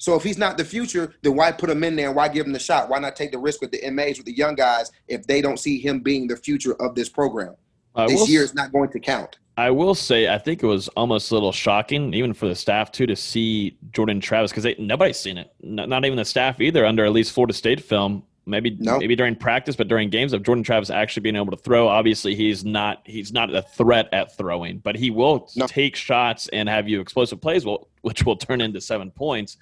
[0.00, 2.46] So if he's not the future, then why put him in there and why give
[2.46, 2.88] him the shot?
[2.88, 5.58] Why not take the risk with the MAs with the young guys if they don't
[5.58, 7.54] see him being the future of this program?
[7.94, 9.38] I this year is not going to count.
[9.58, 12.90] I will say, I think it was almost a little shocking, even for the staff
[12.90, 15.52] too, to see Jordan Travis because nobody's seen it.
[15.60, 16.86] Not, not even the staff either.
[16.86, 20.64] Under at least Florida State film, maybe maybe during practice, but during games of Jordan
[20.64, 21.88] Travis actually being able to throw.
[21.88, 26.70] Obviously, he's not he's not a threat at throwing, but he will take shots and
[26.70, 27.66] have you explosive plays,
[28.00, 29.58] which will turn into seven points.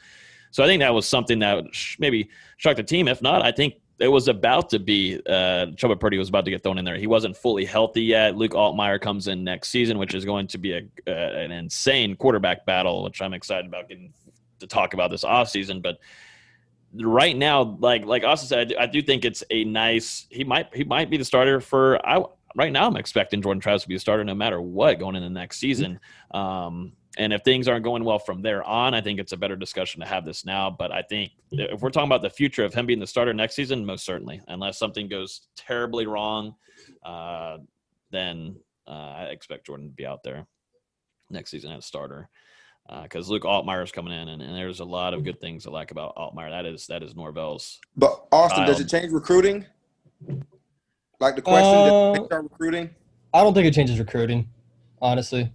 [0.51, 1.65] So I think that was something that
[1.99, 3.09] maybe shocked the team.
[3.09, 6.51] If not, I think it was about to be uh, Chubba Purdy was about to
[6.51, 6.97] get thrown in there.
[6.97, 8.37] He wasn't fully healthy yet.
[8.37, 12.15] Luke Altmyer comes in next season, which is going to be a, uh, an insane
[12.15, 14.13] quarterback battle, which I'm excited about getting
[14.61, 15.83] to talk about this offseason.
[15.83, 15.99] But
[16.95, 20.27] right now, like like Austin said, I do, I do think it's a nice.
[20.31, 22.05] He might he might be the starter for.
[22.07, 22.23] I
[22.55, 25.29] right now I'm expecting Jordan Travis to be a starter no matter what going into
[25.31, 25.99] next season.
[26.31, 29.57] Um, and if things aren't going well from there on, I think it's a better
[29.57, 30.71] discussion to have this now.
[30.71, 33.57] But I think if we're talking about the future of him being the starter next
[33.57, 36.55] season, most certainly, unless something goes terribly wrong,
[37.05, 37.59] uh,
[38.11, 38.57] then
[38.87, 40.47] uh, I expect Jordan to be out there
[41.29, 42.29] next season as starter.
[43.03, 45.71] Because Luke Altmyer is coming in, and, and there's a lot of good things I
[45.71, 46.49] like about Altmyer.
[46.49, 47.81] That is that is Norvell's.
[47.95, 49.66] But Austin, does it change recruiting?
[51.21, 52.91] Like the question, does Uh, it change our recruiting?
[53.35, 54.49] I don't think it changes recruiting,
[55.03, 55.53] honestly.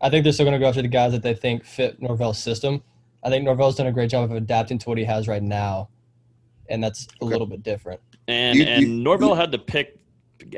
[0.00, 2.38] I think they're still going to go after the guys that they think fit Norvell's
[2.38, 2.82] system.
[3.22, 5.88] I think Norvell's done a great job of adapting to what he has right now,
[6.68, 8.00] and that's a little bit different.
[8.28, 9.98] And You- and you- Norvell had to pick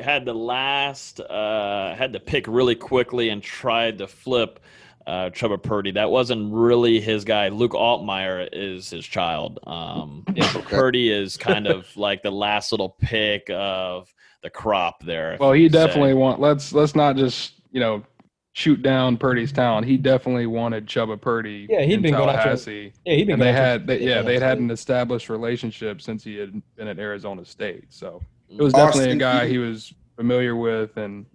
[0.01, 4.59] had the last uh had to pick really quickly and tried to flip
[5.05, 5.91] uh Chubba Purdy.
[5.91, 7.47] That wasn't really his guy.
[7.49, 9.59] Luke Altmyer is his child.
[9.65, 10.25] Um
[10.63, 15.37] Purdy is kind of like the last little pick of the crop there.
[15.39, 15.85] Well, he could say.
[15.85, 16.41] definitely want.
[16.41, 18.03] Let's let's not just you know
[18.57, 19.85] shoot down Purdy's talent.
[19.85, 21.67] He definitely wanted Chubba Purdy.
[21.69, 22.91] Yeah, he'd in been going after- Tallahassee.
[23.05, 23.87] yeah, he'd been and they going after- had.
[23.87, 27.83] They, yeah, yeah, they'd had an established relationship since he had been at Arizona State.
[27.89, 31.27] So it was Austin, definitely a guy you- he was familiar with and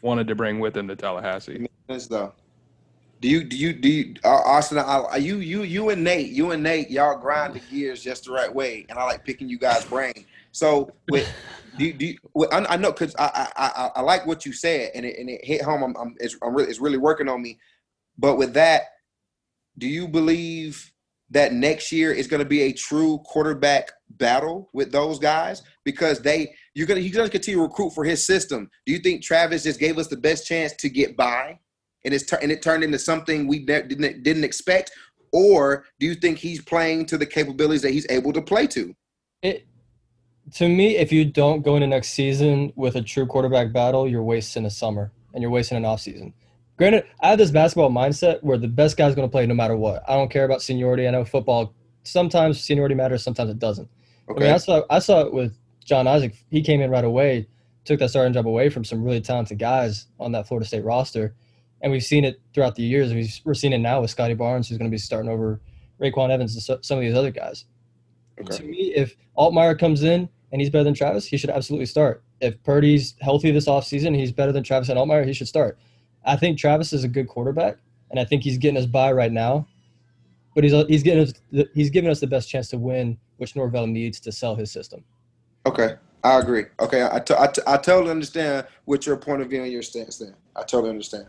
[0.00, 1.66] wanted to bring with him to Tallahassee.
[1.86, 2.32] This though.
[3.20, 4.78] Do you do you do you, uh, Austin?
[4.78, 8.24] I, I, you you you and Nate, you and Nate, y'all grind the gears just
[8.24, 10.24] the right way, and I like picking you guys' brain.
[10.52, 11.30] So with
[11.76, 12.18] do you, do you,
[12.52, 15.44] I, I know because I, I I like what you said, and it and it
[15.44, 15.82] hit home.
[15.82, 17.58] I'm, I'm it's I'm really it's really working on me.
[18.18, 18.82] But with that,
[19.78, 20.92] do you believe
[21.30, 26.20] that next year is going to be a true quarterback battle with those guys because
[26.20, 28.68] they you're gonna he's gonna continue to recruit for his system.
[28.86, 31.58] Do you think Travis just gave us the best chance to get by,
[32.04, 34.90] and it's and it turned into something we didn't didn't expect,
[35.32, 38.94] or do you think he's playing to the capabilities that he's able to play to?
[39.42, 39.66] It
[40.54, 44.22] to me, if you don't go into next season with a true quarterback battle, you're
[44.22, 46.34] wasting a summer and you're wasting an off season.
[46.76, 49.76] Granted, I have this basketball mindset where the best guy's going to play no matter
[49.76, 50.02] what.
[50.08, 51.06] I don't care about seniority.
[51.06, 51.74] I know football
[52.04, 53.88] sometimes seniority matters, sometimes it doesn't.
[54.28, 54.52] I mean, Okay.
[54.52, 56.34] I saw I saw it with John Isaac.
[56.50, 57.46] He came in right away,
[57.84, 61.34] took that starting job away from some really talented guys on that Florida State roster.
[61.82, 63.12] And we've seen it throughout the years.
[63.12, 65.60] We've, we're seeing it now with Scottie Barnes, who's going to be starting over
[66.00, 67.64] RayQuan Evans and some of these other guys.
[68.40, 68.56] Okay.
[68.56, 72.22] To me, if Altmyer comes in and he's better than Travis, he should absolutely start.
[72.40, 75.78] If Purdy's healthy this offseason, he's better than Travis and Altmyer, he should start.
[76.24, 77.76] I think Travis is a good quarterback,
[78.10, 79.66] and I think he's getting us by right now.
[80.54, 81.32] But he's he's getting us
[81.74, 85.04] he's giving us the best chance to win, which Norvell needs to sell his system.
[85.64, 85.94] Okay,
[86.24, 86.64] I agree.
[86.80, 89.82] Okay, I, t- I, t- I totally understand what your point of view and your
[89.82, 90.34] stance there.
[90.56, 91.26] I totally understand.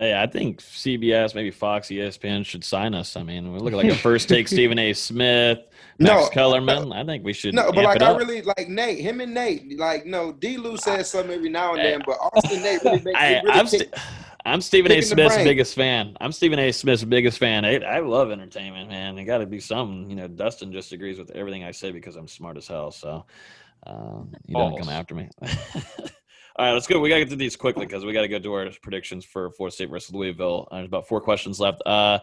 [0.00, 3.18] Hey, I think CBS, maybe Fox, ESPN should sign us.
[3.18, 4.94] I mean, we look like a first take Stephen A.
[4.94, 5.58] Smith,
[5.98, 6.90] Max no, Kellerman.
[6.90, 7.54] I think we should.
[7.54, 9.78] No, but like I really like Nate, him and Nate.
[9.78, 10.56] Like, no, D.
[10.56, 13.66] Lou says something every now and then, but Austin Nate really makes I, really I'm,
[13.66, 13.94] st-
[14.46, 15.02] I'm Stephen A.
[15.02, 16.16] Smith's biggest fan.
[16.18, 16.72] I'm Stephen A.
[16.72, 17.66] Smith's biggest fan.
[17.66, 19.18] I, I love entertainment, man.
[19.18, 20.08] It got to be something.
[20.08, 22.90] You know, Dustin just agrees with everything I say because I'm smart as hell.
[22.90, 23.26] So,
[23.86, 25.28] um, you don't come after me.
[26.56, 26.98] All right, let's go.
[26.98, 29.24] We got to get to these quickly because we got to go to our predictions
[29.24, 30.68] for Florida State versus Louisville.
[30.70, 31.80] Uh, there's about four questions left.
[31.86, 32.18] Uh,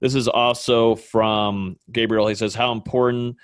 [0.00, 2.26] this is also from Gabriel.
[2.26, 3.36] He says, "How important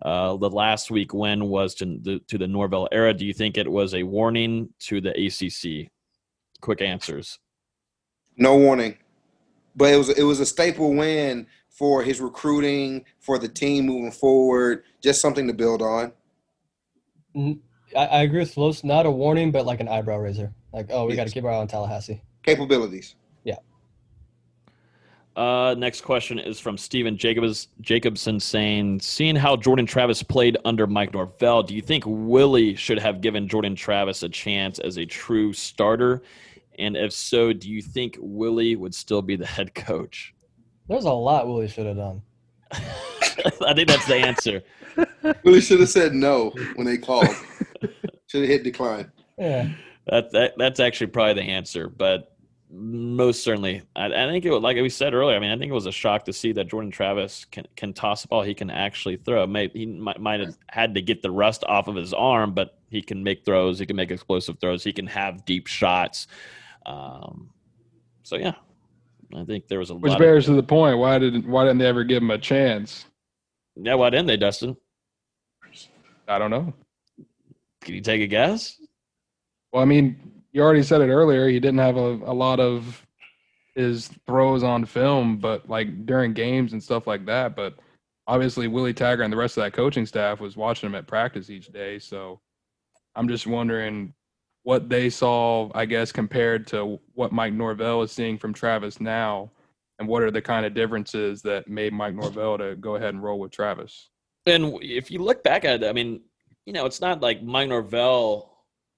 [0.00, 3.12] uh, the last week win was to the, to the Norvell era?
[3.12, 5.90] Do you think it was a warning to the ACC?"
[6.60, 7.38] Quick answers.
[8.36, 8.96] No warning,
[9.76, 14.12] but it was it was a staple win for his recruiting, for the team moving
[14.12, 14.84] forward.
[15.02, 16.12] Just something to build on.
[17.36, 17.60] Mm-hmm.
[17.96, 18.84] I, I agree with Flos.
[18.84, 20.52] Not a warning, but like an eyebrow raiser.
[20.72, 21.16] Like, oh, we yes.
[21.16, 22.20] got to keep our eye on Tallahassee.
[22.42, 23.14] Capabilities.
[23.44, 23.56] Yeah.
[25.36, 30.86] Uh, next question is from Steven Jacobs, Jacobson saying, seeing how Jordan Travis played under
[30.86, 35.06] Mike Norvell, do you think Willie should have given Jordan Travis a chance as a
[35.06, 36.22] true starter?
[36.78, 40.34] And if so, do you think Willie would still be the head coach?
[40.88, 42.22] There's a lot Willie should have done.
[42.72, 44.62] I think that's the answer.
[45.44, 47.28] Willie should have said no when they called.
[48.26, 49.10] Should have hit decline.
[49.38, 49.70] Yeah.
[50.06, 52.34] That, that that's actually probably the answer, but
[52.70, 55.36] most certainly, I, I, think it was like we said earlier.
[55.36, 57.92] I mean, I think it was a shock to see that Jordan Travis can can
[57.92, 58.42] toss a ball.
[58.42, 59.46] He can actually throw.
[59.46, 62.78] Maybe he might, might have had to get the rust off of his arm, but
[62.90, 63.78] he can make throws.
[63.78, 64.82] He can make explosive throws.
[64.82, 66.26] He can have deep shots.
[66.84, 67.50] Um,
[68.24, 68.54] so yeah,
[69.34, 70.98] I think there was a which bears to the point.
[70.98, 73.06] Why didn't why didn't they ever give him a chance?
[73.76, 74.76] Yeah, why didn't they, Dustin?
[76.26, 76.72] I don't know.
[77.84, 78.80] Can you take a guess?
[79.72, 81.48] Well, I mean, you already said it earlier.
[81.48, 83.06] He didn't have a, a lot of
[83.74, 87.56] his throws on film, but like during games and stuff like that.
[87.56, 87.74] But
[88.26, 91.50] obviously, Willie Taggart and the rest of that coaching staff was watching him at practice
[91.50, 91.98] each day.
[91.98, 92.40] So
[93.14, 94.14] I'm just wondering
[94.62, 99.50] what they saw, I guess, compared to what Mike Norvell is seeing from Travis now,
[99.98, 103.22] and what are the kind of differences that made Mike Norvell to go ahead and
[103.22, 104.08] roll with Travis.
[104.46, 106.22] And if you look back at it, I mean,
[106.66, 108.50] you know, it's not like Mike Norvell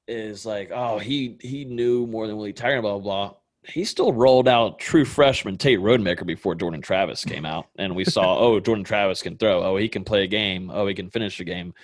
[0.08, 3.34] is like, oh, he he knew more than Willie Taggart, blah, blah, blah.
[3.68, 7.66] He still rolled out true freshman Tate Rodemaker before Jordan Travis came out.
[7.76, 9.62] And we saw, oh, Jordan Travis can throw.
[9.62, 10.70] Oh, he can play a game.
[10.72, 11.74] Oh, he can finish a game.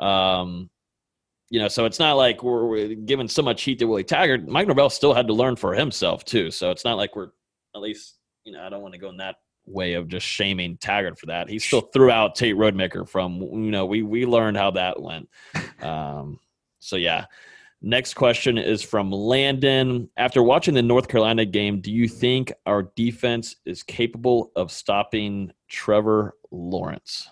[0.00, 0.70] Um,
[1.50, 4.48] you know, so it's not like we're, we're giving so much heat to Willie Taggart.
[4.48, 6.50] Mike Norvell still had to learn for himself, too.
[6.50, 7.30] So it's not like we're,
[7.76, 9.36] at least, you know, I don't want to go in that
[9.66, 11.48] way of just shaming Taggart for that.
[11.48, 15.28] He still threw out Tate Rodemaker from you know we we learned how that went.
[15.82, 16.40] Um,
[16.78, 17.26] so yeah.
[17.82, 20.08] Next question is from Landon.
[20.16, 25.52] After watching the North Carolina game, do you think our defense is capable of stopping
[25.68, 27.28] Trevor Lawrence?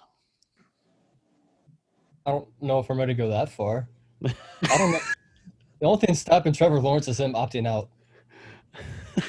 [2.27, 3.89] I don't know if I'm ready to go that far.
[4.27, 5.01] I don't know.
[5.81, 7.89] The only thing stopping Trevor Lawrence is him opting out.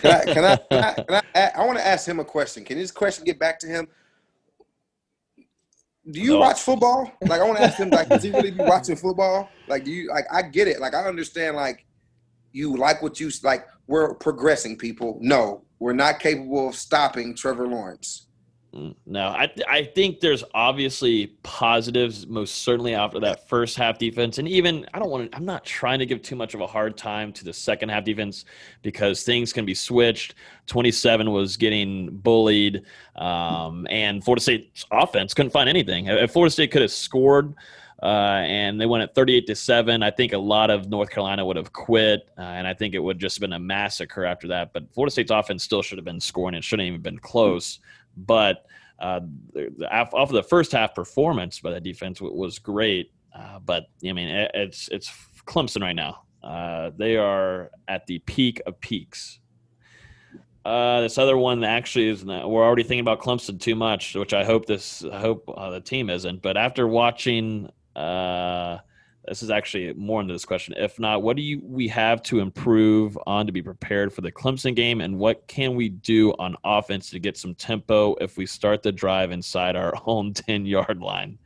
[0.01, 0.33] Can I?
[0.33, 0.55] Can I?
[0.55, 2.63] Can I, can I, I want to ask him a question.
[2.63, 3.87] Can this question get back to him?
[6.09, 6.39] Do you no.
[6.39, 7.11] watch football?
[7.21, 7.89] Like, I want to ask him.
[7.89, 9.49] Like, does he really be watching football?
[9.67, 10.09] Like, do you?
[10.09, 10.79] Like, I get it.
[10.79, 11.55] Like, I understand.
[11.55, 11.85] Like,
[12.51, 13.65] you like what you like.
[13.87, 15.17] We're progressing, people.
[15.21, 18.27] No, we're not capable of stopping Trevor Lawrence.
[19.05, 24.47] No, I I think there's obviously positives, most certainly after that first half defense, and
[24.47, 25.37] even I don't want to.
[25.37, 28.03] I'm not trying to give too much of a hard time to the second half
[28.03, 28.45] defense
[28.81, 30.33] because things can be switched.
[30.65, 32.83] 27 was getting bullied,
[33.15, 36.07] um, and Florida State's offense couldn't find anything.
[36.07, 37.53] If Florida State could have scored.
[38.01, 40.03] Uh, and they went at 38 to 7.
[40.03, 42.99] I think a lot of North Carolina would have quit, uh, and I think it
[42.99, 44.73] would just have been a massacre after that.
[44.73, 46.53] But Florida State's offense still should have been scoring.
[46.53, 47.79] It shouldn't even have been close.
[48.15, 48.65] But
[48.99, 49.21] uh,
[49.91, 53.11] off of the first half performance by the defense was great.
[53.35, 55.11] Uh, but I mean, it's it's
[55.45, 56.23] Clemson right now.
[56.43, 59.39] Uh, they are at the peak of peaks.
[60.65, 64.33] Uh, this other one actually is not, we're already thinking about Clemson too much, which
[64.33, 66.41] I hope this I hope uh, the team isn't.
[66.41, 68.77] But after watching uh,
[69.27, 70.73] this is actually more into this question.
[70.77, 74.31] If not, what do you we have to improve on to be prepared for the
[74.31, 78.45] Clemson game, and what can we do on offense to get some tempo if we
[78.45, 81.37] start the drive inside our own ten yard line?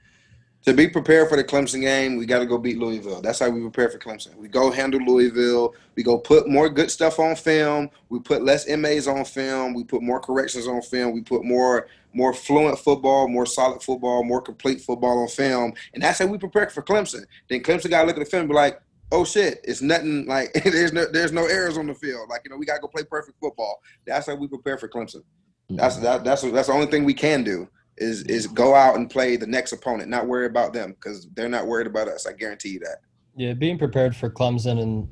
[0.68, 3.22] To be prepared for the Clemson game, we got to go beat Louisville.
[3.22, 4.36] That's how we prepare for Clemson.
[4.36, 5.74] We go handle Louisville.
[5.96, 7.90] We go put more good stuff on film.
[8.10, 9.74] We put less MAs on film.
[9.74, 11.14] We put more corrections on film.
[11.14, 15.74] We put more more fluent football, more solid football, more complete football on film.
[15.94, 17.24] And that's how we prepare for Clemson.
[17.48, 18.82] Then Clemson got to look at the film and be like,
[19.14, 22.28] oh shit, it's nothing like there's no there's no errors on the field.
[22.28, 23.82] Like you know, we gotta go play perfect football.
[24.06, 25.24] That's how we prepare for Clemson.
[25.70, 26.04] That's mm-hmm.
[26.04, 29.36] that, that's that's the only thing we can do is is go out and play
[29.36, 32.26] the next opponent, not worry about them because they're not worried about us.
[32.26, 32.98] I guarantee you that.
[33.36, 35.08] Yeah, being prepared for Clemson and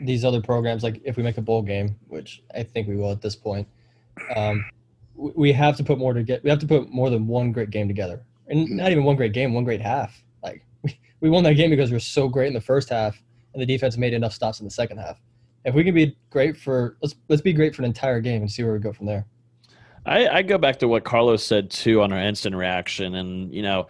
[0.00, 3.10] these other programs, like if we make a bowl game, which I think we will
[3.10, 3.66] at this point,
[4.36, 4.64] um,
[5.14, 6.42] we have to put more to get.
[6.44, 9.32] We have to put more than one great game together, and not even one great
[9.32, 10.22] game, one great half.
[10.42, 13.20] Like we, we won that game because we were so great in the first half,
[13.52, 15.20] and the defense made enough stops in the second half.
[15.64, 18.50] If we can be great for let's let's be great for an entire game and
[18.50, 19.26] see where we go from there.
[20.08, 23.62] I, I go back to what Carlos said too on our instant reaction, and you
[23.62, 23.88] know,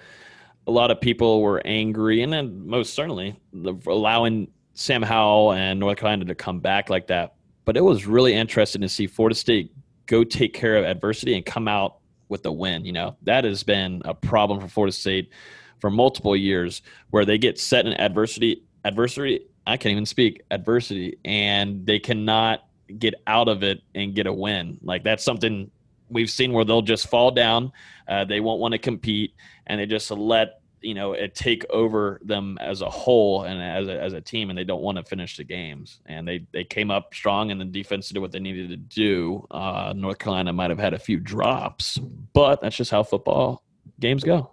[0.66, 5.78] a lot of people were angry, and then most certainly the, allowing Sam Howell and
[5.78, 7.34] North Carolina to come back like that.
[7.64, 9.72] But it was really interesting to see Florida State
[10.06, 11.98] go take care of adversity and come out
[12.28, 12.84] with a win.
[12.84, 15.30] You know, that has been a problem for Florida State
[15.78, 19.46] for multiple years, where they get set in adversity, adversity.
[19.68, 22.64] I can't even speak adversity, and they cannot
[22.98, 24.78] get out of it and get a win.
[24.82, 25.70] Like that's something
[26.10, 27.72] we've seen where they'll just fall down.
[28.06, 29.34] Uh, they won't want to compete,
[29.66, 33.88] and they just let you know it take over them as a whole and as
[33.88, 36.00] a, as a team, and they don't want to finish the games.
[36.06, 39.46] And they they came up strong, and the defense did what they needed to do.
[39.50, 41.98] Uh, North Carolina might have had a few drops,
[42.32, 43.64] but that's just how football
[44.00, 44.50] games go.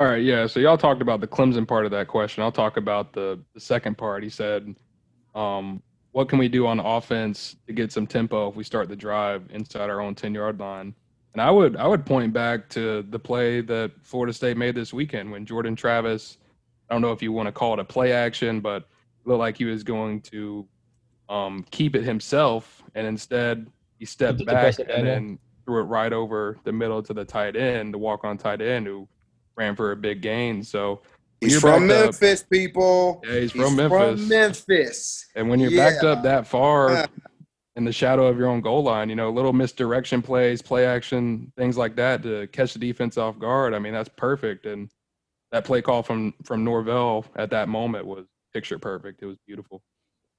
[0.00, 0.46] All right, yeah.
[0.46, 2.42] So y'all talked about the Clemson part of that question.
[2.42, 4.24] I'll talk about the the second part.
[4.24, 4.74] He said,
[5.34, 5.82] um,
[6.14, 9.42] "What can we do on offense to get some tempo if we start the drive
[9.50, 10.94] inside our own ten yard line?"
[11.32, 14.92] And I would I would point back to the play that Florida State made this
[14.92, 16.38] weekend when Jordan Travis.
[16.88, 19.40] I don't know if you want to call it a play action, but it looked
[19.40, 20.64] like he was going to
[21.28, 23.66] um, keep it himself, and instead
[23.98, 27.92] he stepped back and then threw it right over the middle to the tight end,
[27.92, 29.08] the walk on tight end who
[29.56, 30.62] ran for a big gain.
[30.62, 31.02] So
[31.44, 33.22] he's from Memphis, up, people.
[33.24, 34.20] Yeah, he's, he's from Memphis.
[34.20, 35.26] From Memphis.
[35.34, 35.90] And when you're yeah.
[35.90, 37.06] backed up that far
[37.76, 41.52] in the shadow of your own goal line, you know, little misdirection plays, play action,
[41.56, 43.74] things like that to catch the defense off guard.
[43.74, 44.66] I mean, that's perfect.
[44.66, 44.90] And
[45.52, 49.22] that play call from from Norvell at that moment was picture perfect.
[49.22, 49.82] It was beautiful.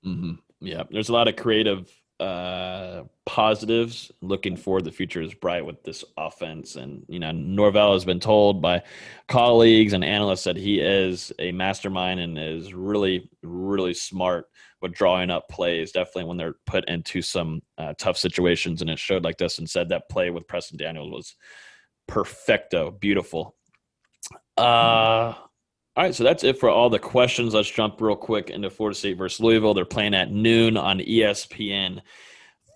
[0.05, 0.33] Mm-hmm.
[0.61, 1.89] Yeah, there's a lot of creative
[2.19, 3.03] uh,
[3.35, 4.13] positives.
[4.21, 6.77] Looking forward, the future is bright with this offense.
[6.77, 8.81] And, you know, Norvell has been told by
[9.27, 14.45] colleagues and analysts that he is a mastermind and is really, really smart
[14.81, 18.79] with drawing up plays, definitely when they're put into some uh, tough situations.
[18.79, 21.35] And it showed like this and said that play with Preston Daniels was
[22.07, 23.57] perfecto, beautiful.
[24.57, 25.43] Uh, all
[25.97, 27.53] right, so that's it for all the questions.
[27.53, 29.73] Let's jump real quick into Florida State versus Louisville.
[29.73, 31.99] They're playing at noon on ESPN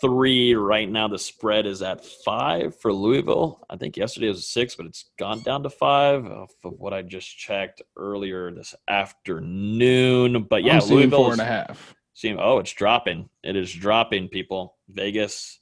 [0.02, 0.56] three.
[0.56, 3.66] Right now, the spread is at five for Louisville.
[3.70, 7.02] I think yesterday it was six, but it's gone down to five of what I
[7.02, 10.48] just checked earlier this afternoon.
[10.50, 11.96] But yeah, Louisville four and a half.
[12.14, 13.30] Seeing, oh, it's dropping.
[13.44, 14.76] It is dropping, people.
[14.90, 15.60] Vegas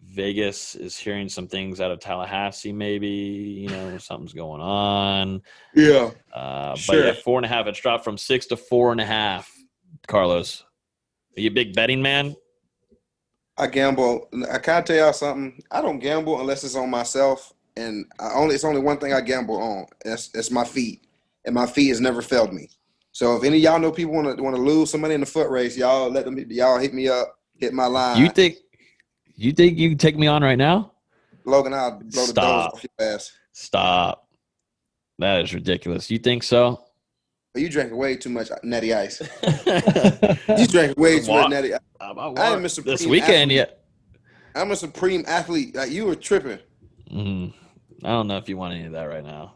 [0.00, 5.42] Vegas is hearing some things out of Tallahassee, maybe, you know, something's going on.
[5.74, 6.10] Yeah.
[6.32, 7.02] Uh, sure.
[7.02, 7.66] But yeah, four and a half.
[7.66, 9.50] It's dropped from six to four and a half.
[10.06, 10.62] Carlos,
[11.36, 12.36] are you a big betting man?
[13.58, 14.28] I gamble.
[14.50, 15.60] I can't tell y'all something.
[15.70, 19.20] I don't gamble unless it's on myself, and I only it's only one thing I
[19.20, 19.86] gamble on.
[20.04, 21.06] That's that's my feet,
[21.44, 22.70] and my feet has never failed me.
[23.10, 25.26] So if any of y'all know people want to want to lose somebody in the
[25.26, 26.38] foot race, y'all let them.
[26.48, 27.36] Y'all hit me up.
[27.56, 28.22] Hit my line.
[28.22, 28.58] You think
[29.34, 30.92] you think you can take me on right now?
[31.44, 32.26] Logan, I'll blow Stop.
[32.26, 33.32] the doors off your ass.
[33.52, 34.28] Stop.
[35.18, 36.10] That is ridiculous.
[36.10, 36.84] You think so?
[37.58, 39.20] You drank way too much natty ice.
[40.48, 41.80] you drank way too much natty ice.
[42.00, 43.82] I am a supreme this weekend yet.
[44.54, 44.62] Yeah.
[44.62, 45.74] I'm a supreme athlete.
[45.74, 46.58] Like you were tripping.
[47.12, 47.52] Mm,
[48.04, 49.54] I don't know if you want any of that right now.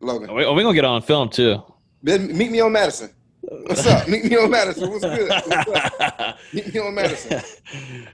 [0.00, 0.30] Logan.
[0.30, 1.62] Are we, are we gonna get on film too?
[2.02, 3.10] Meet me on Madison.
[3.42, 4.08] What's up?
[4.08, 4.90] Meet me on Madison.
[4.90, 5.28] What's good?
[5.28, 7.42] What's Meet me on Madison.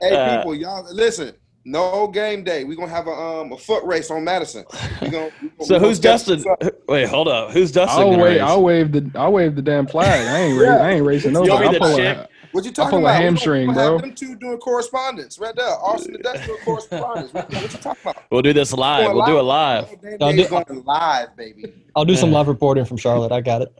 [0.01, 1.33] Hey, uh, people, y'all listen.
[1.67, 2.63] Nole Game Day.
[2.63, 4.63] We're gonna have a um a foot race on Madison.
[5.01, 6.43] We gonna, we gonna, so who's Dustin?
[6.87, 7.51] Wait, hold up.
[7.51, 8.01] Who's Dustin?
[8.01, 8.41] I'll wave.
[8.41, 9.11] I'll wave the.
[9.15, 10.27] I'll wave the damn flag.
[10.27, 10.61] I ain't.
[10.61, 10.77] yeah.
[10.77, 11.51] I ain't racing nobody.
[11.51, 12.29] You want me to?
[12.53, 13.17] What you I talking pull a about?
[13.19, 13.97] We hamstring, gonna have bro.
[13.99, 15.67] Them two doing correspondence right there.
[15.67, 17.33] Austin and Dustin doing correspondence.
[17.33, 18.23] What, what you talking about?
[18.31, 19.13] We'll do this live.
[19.13, 20.01] We'll do it live.
[20.01, 21.73] Game I'll do- going live, baby.
[21.95, 23.33] I'll do some live reporting from Charlotte.
[23.33, 23.73] I got it.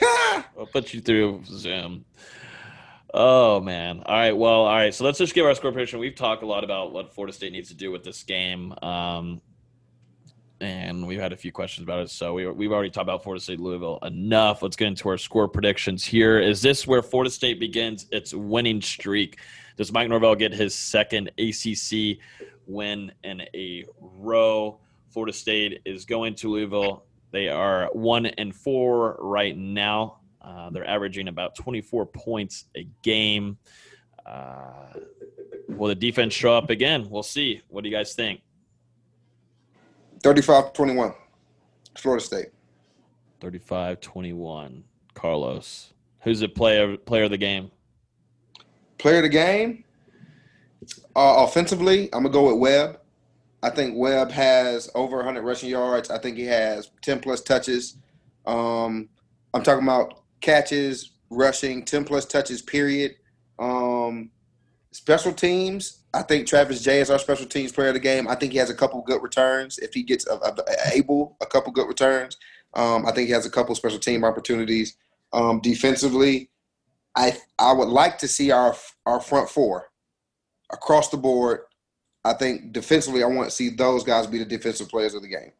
[0.58, 2.04] I'll put you through Zoom.
[3.14, 4.02] Oh man!
[4.06, 4.32] All right.
[4.32, 4.94] Well, all right.
[4.94, 5.98] So let's just give our score prediction.
[5.98, 9.42] We've talked a lot about what Florida State needs to do with this game, um,
[10.62, 12.08] and we've had a few questions about it.
[12.08, 14.62] So we, we've already talked about Florida State Louisville enough.
[14.62, 16.40] Let's get into our score predictions here.
[16.40, 19.38] Is this where Florida State begins its winning streak?
[19.76, 22.18] Does Mike Norvell get his second ACC
[22.66, 24.80] win in a row?
[25.10, 27.04] Florida State is going to Louisville.
[27.30, 30.20] They are one and four right now.
[30.42, 33.56] Uh, they're averaging about 24 points a game.
[34.26, 34.92] Uh,
[35.68, 37.08] will the defense show up again?
[37.08, 37.62] We'll see.
[37.68, 38.40] What do you guys think?
[40.22, 41.14] 35-21.
[41.96, 42.46] Florida State.
[43.40, 44.84] 35 21.
[45.14, 45.92] Carlos.
[46.22, 47.70] Who's the player player of the game?
[48.98, 49.84] Player of the game.
[51.16, 53.00] Uh, offensively, I'm gonna go with Webb.
[53.62, 56.10] I think Webb has over 100 rushing yards.
[56.10, 57.96] I think he has 10 plus touches.
[58.46, 59.08] Um,
[59.54, 62.60] I'm talking about catches, rushing, 10 plus touches.
[62.60, 63.14] Period.
[63.58, 64.30] Um,
[64.92, 66.02] special teams.
[66.14, 68.28] I think Travis Jay is our special teams player of the game.
[68.28, 69.78] I think he has a couple good returns.
[69.78, 72.36] If he gets a, a- able a couple good returns,
[72.74, 74.96] um, I think he has a couple special team opportunities.
[75.32, 76.50] Um, defensively,
[77.16, 78.76] I I would like to see our
[79.06, 79.86] our front four
[80.70, 81.60] across the board.
[82.24, 85.28] I think defensively, I want to see those guys be the defensive players of the
[85.28, 85.52] game.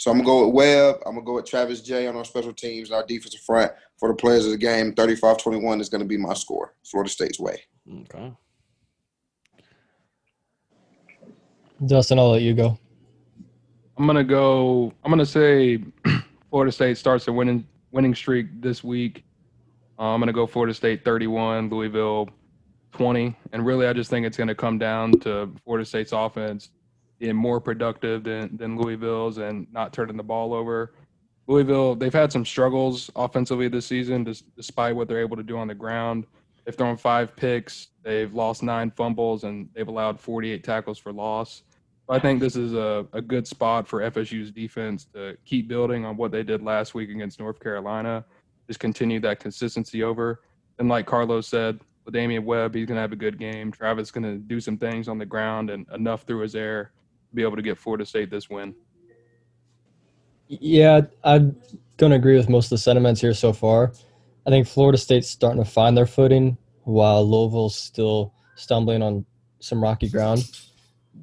[0.00, 0.96] So I'm gonna go with Webb.
[1.04, 4.14] I'm gonna go with Travis Jay on our special teams, our defensive front for the
[4.14, 4.94] players of the game.
[4.94, 6.72] 35-21 is gonna be my score.
[6.86, 7.62] Florida State's way.
[7.86, 8.32] Okay.
[11.84, 12.78] Dustin, I'll let you go.
[13.98, 14.90] I'm gonna go.
[15.04, 15.84] I'm gonna say
[16.48, 19.22] Florida State starts a winning winning streak this week.
[19.98, 22.30] Uh, I'm gonna go Florida State 31, Louisville
[22.92, 26.70] 20, and really I just think it's gonna come down to Florida State's offense
[27.20, 30.94] being more productive than than Louisville's and not turning the ball over.
[31.46, 34.24] Louisville, they've had some struggles offensively this season,
[34.56, 36.24] despite what they're able to do on the ground.
[36.64, 41.62] They've thrown five picks, they've lost nine fumbles, and they've allowed 48 tackles for loss.
[42.08, 46.16] I think this is a, a good spot for FSU's defense to keep building on
[46.16, 48.24] what they did last week against North Carolina,
[48.66, 50.42] just continue that consistency over.
[50.78, 53.70] And like Carlos said, with Damian Webb, he's going to have a good game.
[53.70, 56.92] Travis going to do some things on the ground and enough through his air
[57.34, 58.74] be able to get Florida State this win.
[60.48, 61.56] Yeah, I'm
[61.96, 63.92] going to agree with most of the sentiments here so far.
[64.46, 69.24] I think Florida State's starting to find their footing while Louisville's still stumbling on
[69.60, 70.44] some rocky ground.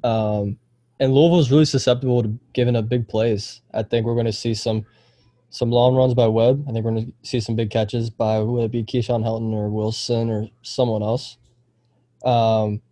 [0.02, 0.58] Um,
[1.00, 3.60] and Louisville's really susceptible to giving up big plays.
[3.74, 4.86] I think we're going to see some
[5.50, 6.64] some long runs by Webb.
[6.68, 9.54] I think we're going to see some big catches by whether it be Keyshawn Helton
[9.54, 11.38] or Wilson or someone else.
[12.22, 12.82] Um,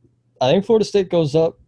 [0.40, 1.58] I think Florida State goes up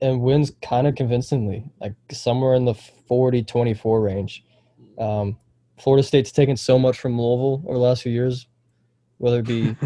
[0.00, 4.44] and wins kind of convincingly, like somewhere in the 40 24 range.
[4.98, 5.36] Um,
[5.78, 8.46] Florida State's taken so much from Louisville over the last few years,
[9.18, 9.76] whether it be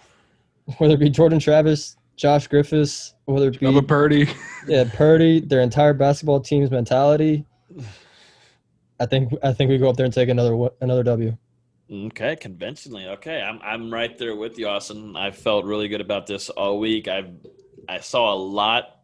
[0.78, 4.28] whether it be Jordan Travis, Josh Griffiths, whether it be Chubba Purdy.
[4.66, 7.44] yeah, Purdy, their entire basketball team's mentality.
[8.98, 11.36] I think I think we go up there and take another w- another W.
[11.90, 13.06] Okay, convincingly.
[13.06, 15.16] Okay, I'm I'm right there with you, Austin.
[15.16, 17.06] I felt really good about this all week.
[17.06, 17.30] I
[17.88, 18.95] I saw a lot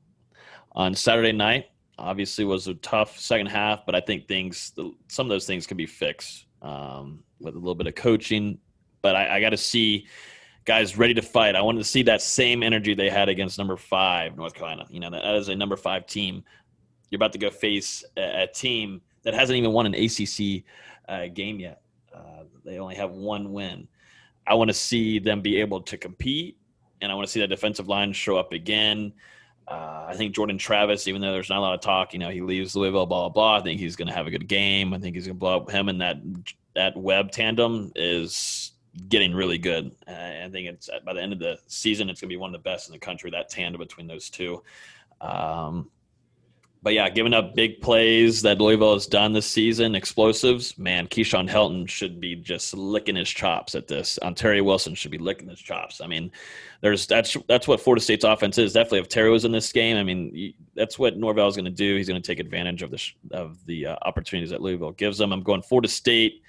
[0.74, 1.66] on Saturday night.
[1.98, 4.72] Obviously, was a tough second half, but I think things
[5.08, 8.58] some of those things can be fixed um, with a little bit of coaching.
[9.02, 10.06] But I, I got to see
[10.64, 11.56] guys ready to fight.
[11.56, 14.86] I wanted to see that same energy they had against number five North Carolina.
[14.90, 16.44] You know, that, that is a number five team.
[17.10, 20.64] You're about to go face a, a team that hasn't even won an ACC
[21.08, 21.82] uh, game yet.
[22.14, 23.88] Uh, they only have one win.
[24.46, 26.58] I want to see them be able to compete,
[27.00, 29.12] and I want to see that defensive line show up again.
[29.68, 32.30] Uh, I think Jordan Travis, even though there's not a lot of talk, you know,
[32.30, 33.56] he leaves Louisville, blah blah blah.
[33.58, 34.92] I think he's going to have a good game.
[34.92, 36.16] I think he's going to blow up him, and that
[36.74, 38.72] that Webb tandem is
[39.08, 39.92] getting really good.
[40.06, 40.12] Uh,
[40.44, 42.60] I think it's by the end of the season, it's going to be one of
[42.60, 43.30] the best in the country.
[43.30, 44.62] That tandem between those two.
[45.20, 45.90] Um,
[46.82, 51.48] but yeah, giving up big plays that Louisville has done this season, explosives, man, Keyshawn
[51.48, 54.18] Helton should be just licking his chops at this.
[54.20, 56.00] Ontario Wilson should be licking his chops.
[56.00, 56.32] I mean,
[56.80, 58.72] there's that's that's what Florida State's offense is.
[58.72, 61.70] Definitely, if Terry was in this game, I mean, that's what Norvell is going to
[61.70, 61.96] do.
[61.96, 65.32] He's going to take advantage of the of the uh, opportunities that Louisville gives them.
[65.32, 66.42] I'm going Florida State,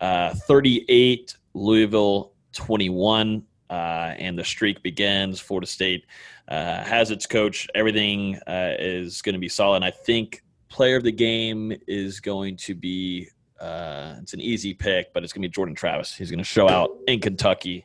[0.00, 3.44] uh, 38, Louisville 21.
[3.70, 5.38] Uh, and the streak begins.
[5.38, 6.04] Florida State
[6.48, 7.68] uh, has its coach.
[7.74, 9.76] Everything uh, is going to be solid.
[9.76, 13.28] And I think player of the game is going to be
[13.60, 16.14] uh, it's an easy pick, but it's going to be Jordan Travis.
[16.16, 17.84] He's going to show out in Kentucky,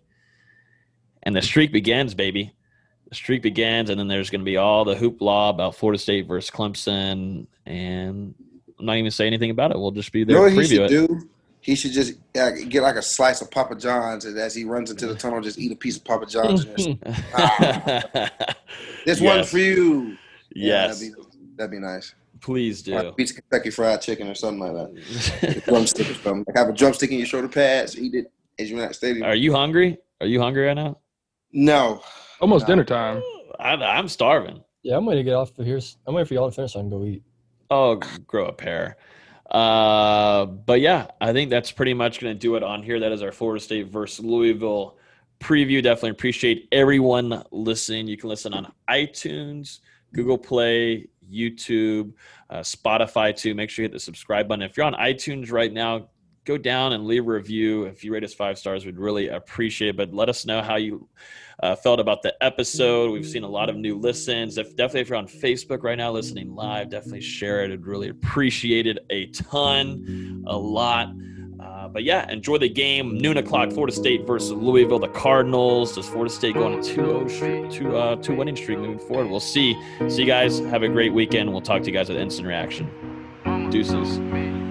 [1.23, 2.53] and the streak begins, baby.
[3.09, 6.27] The streak begins, and then there's going to be all the hoopla about Florida State
[6.27, 8.33] versus Clemson, and
[8.79, 9.77] I'm not even say anything about it.
[9.79, 11.07] We'll just be You there know what he preview should it.
[11.07, 11.29] do?
[11.65, 14.91] He should just uh, get like a slice of Papa John's, and as he runs
[14.91, 16.63] into the tunnel, just eat a piece of Papa John's.
[16.63, 18.55] and just,
[19.03, 20.15] this one for you.
[20.53, 21.21] Yeah, Yes, that'd, be,
[21.57, 22.13] that'd be nice.
[22.39, 22.93] please do.
[22.93, 25.57] Like a piece of Kentucky Fried Chicken or something like that.
[25.57, 26.45] A drumstick or something.
[26.47, 27.97] Like have a drumstick in your shoulder pads.
[27.97, 29.25] Eat it as you're in that stadium.
[29.25, 29.97] Are you hungry?
[30.21, 30.99] Are you hungry right now?
[31.51, 32.01] No.
[32.41, 32.73] Almost No.
[32.73, 33.23] dinner time.
[33.59, 34.61] I, I'm starving.
[34.83, 35.79] Yeah, I'm waiting to get off of here.
[36.05, 37.23] I'm waiting for y'all to finish so I can go eat.
[37.71, 38.97] Oh, grow a pair.
[39.49, 42.99] Uh, but yeah, I think that's pretty much going to do it on here.
[42.99, 44.97] That is our Florida State versus Louisville
[45.39, 45.83] preview.
[45.83, 48.07] Definitely appreciate everyone listening.
[48.07, 49.79] You can listen on iTunes,
[50.13, 52.13] Google Play, YouTube,
[52.49, 53.53] uh, Spotify too.
[53.53, 54.63] Make sure you hit the subscribe button.
[54.63, 56.07] If you're on iTunes right now,
[56.45, 57.85] go down and leave a review.
[57.85, 59.97] If you rate us five stars, we'd really appreciate it.
[59.97, 61.07] But let us know how you
[61.61, 63.11] uh, felt about the episode.
[63.11, 64.57] We've seen a lot of new listens.
[64.57, 67.71] If, definitely, if you're on Facebook right now listening live, definitely share it.
[67.71, 71.09] I'd really appreciate it a ton, a lot.
[71.59, 73.17] Uh, but yeah, enjoy the game.
[73.17, 74.99] Noon o'clock, Florida State versus Louisville.
[74.99, 75.95] The Cardinals.
[75.95, 79.29] Does Florida State go on a 2 two, uh, two winning streak moving forward?
[79.29, 79.73] We'll see.
[80.07, 80.59] See you guys.
[80.59, 81.51] Have a great weekend.
[81.51, 82.89] We'll talk to you guys at Instant Reaction.
[83.71, 84.64] Deuces.